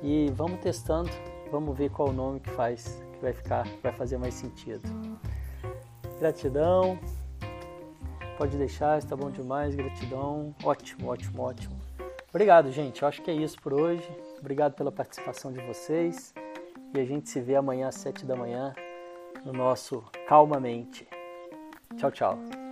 [0.03, 1.11] e vamos testando,
[1.51, 4.89] vamos ver qual o nome que faz, que vai ficar, vai fazer mais sentido.
[6.19, 6.99] Gratidão.
[8.37, 10.55] Pode deixar, está bom demais, gratidão.
[10.62, 11.77] Ótimo, ótimo, ótimo.
[12.29, 13.03] Obrigado, gente.
[13.03, 14.09] Eu acho que é isso por hoje.
[14.41, 16.35] Obrigado pela participação de vocês.
[16.93, 18.75] E a gente se vê amanhã às sete da manhã
[19.45, 21.07] no nosso Calmamente.
[21.97, 22.64] Tchau, tchau.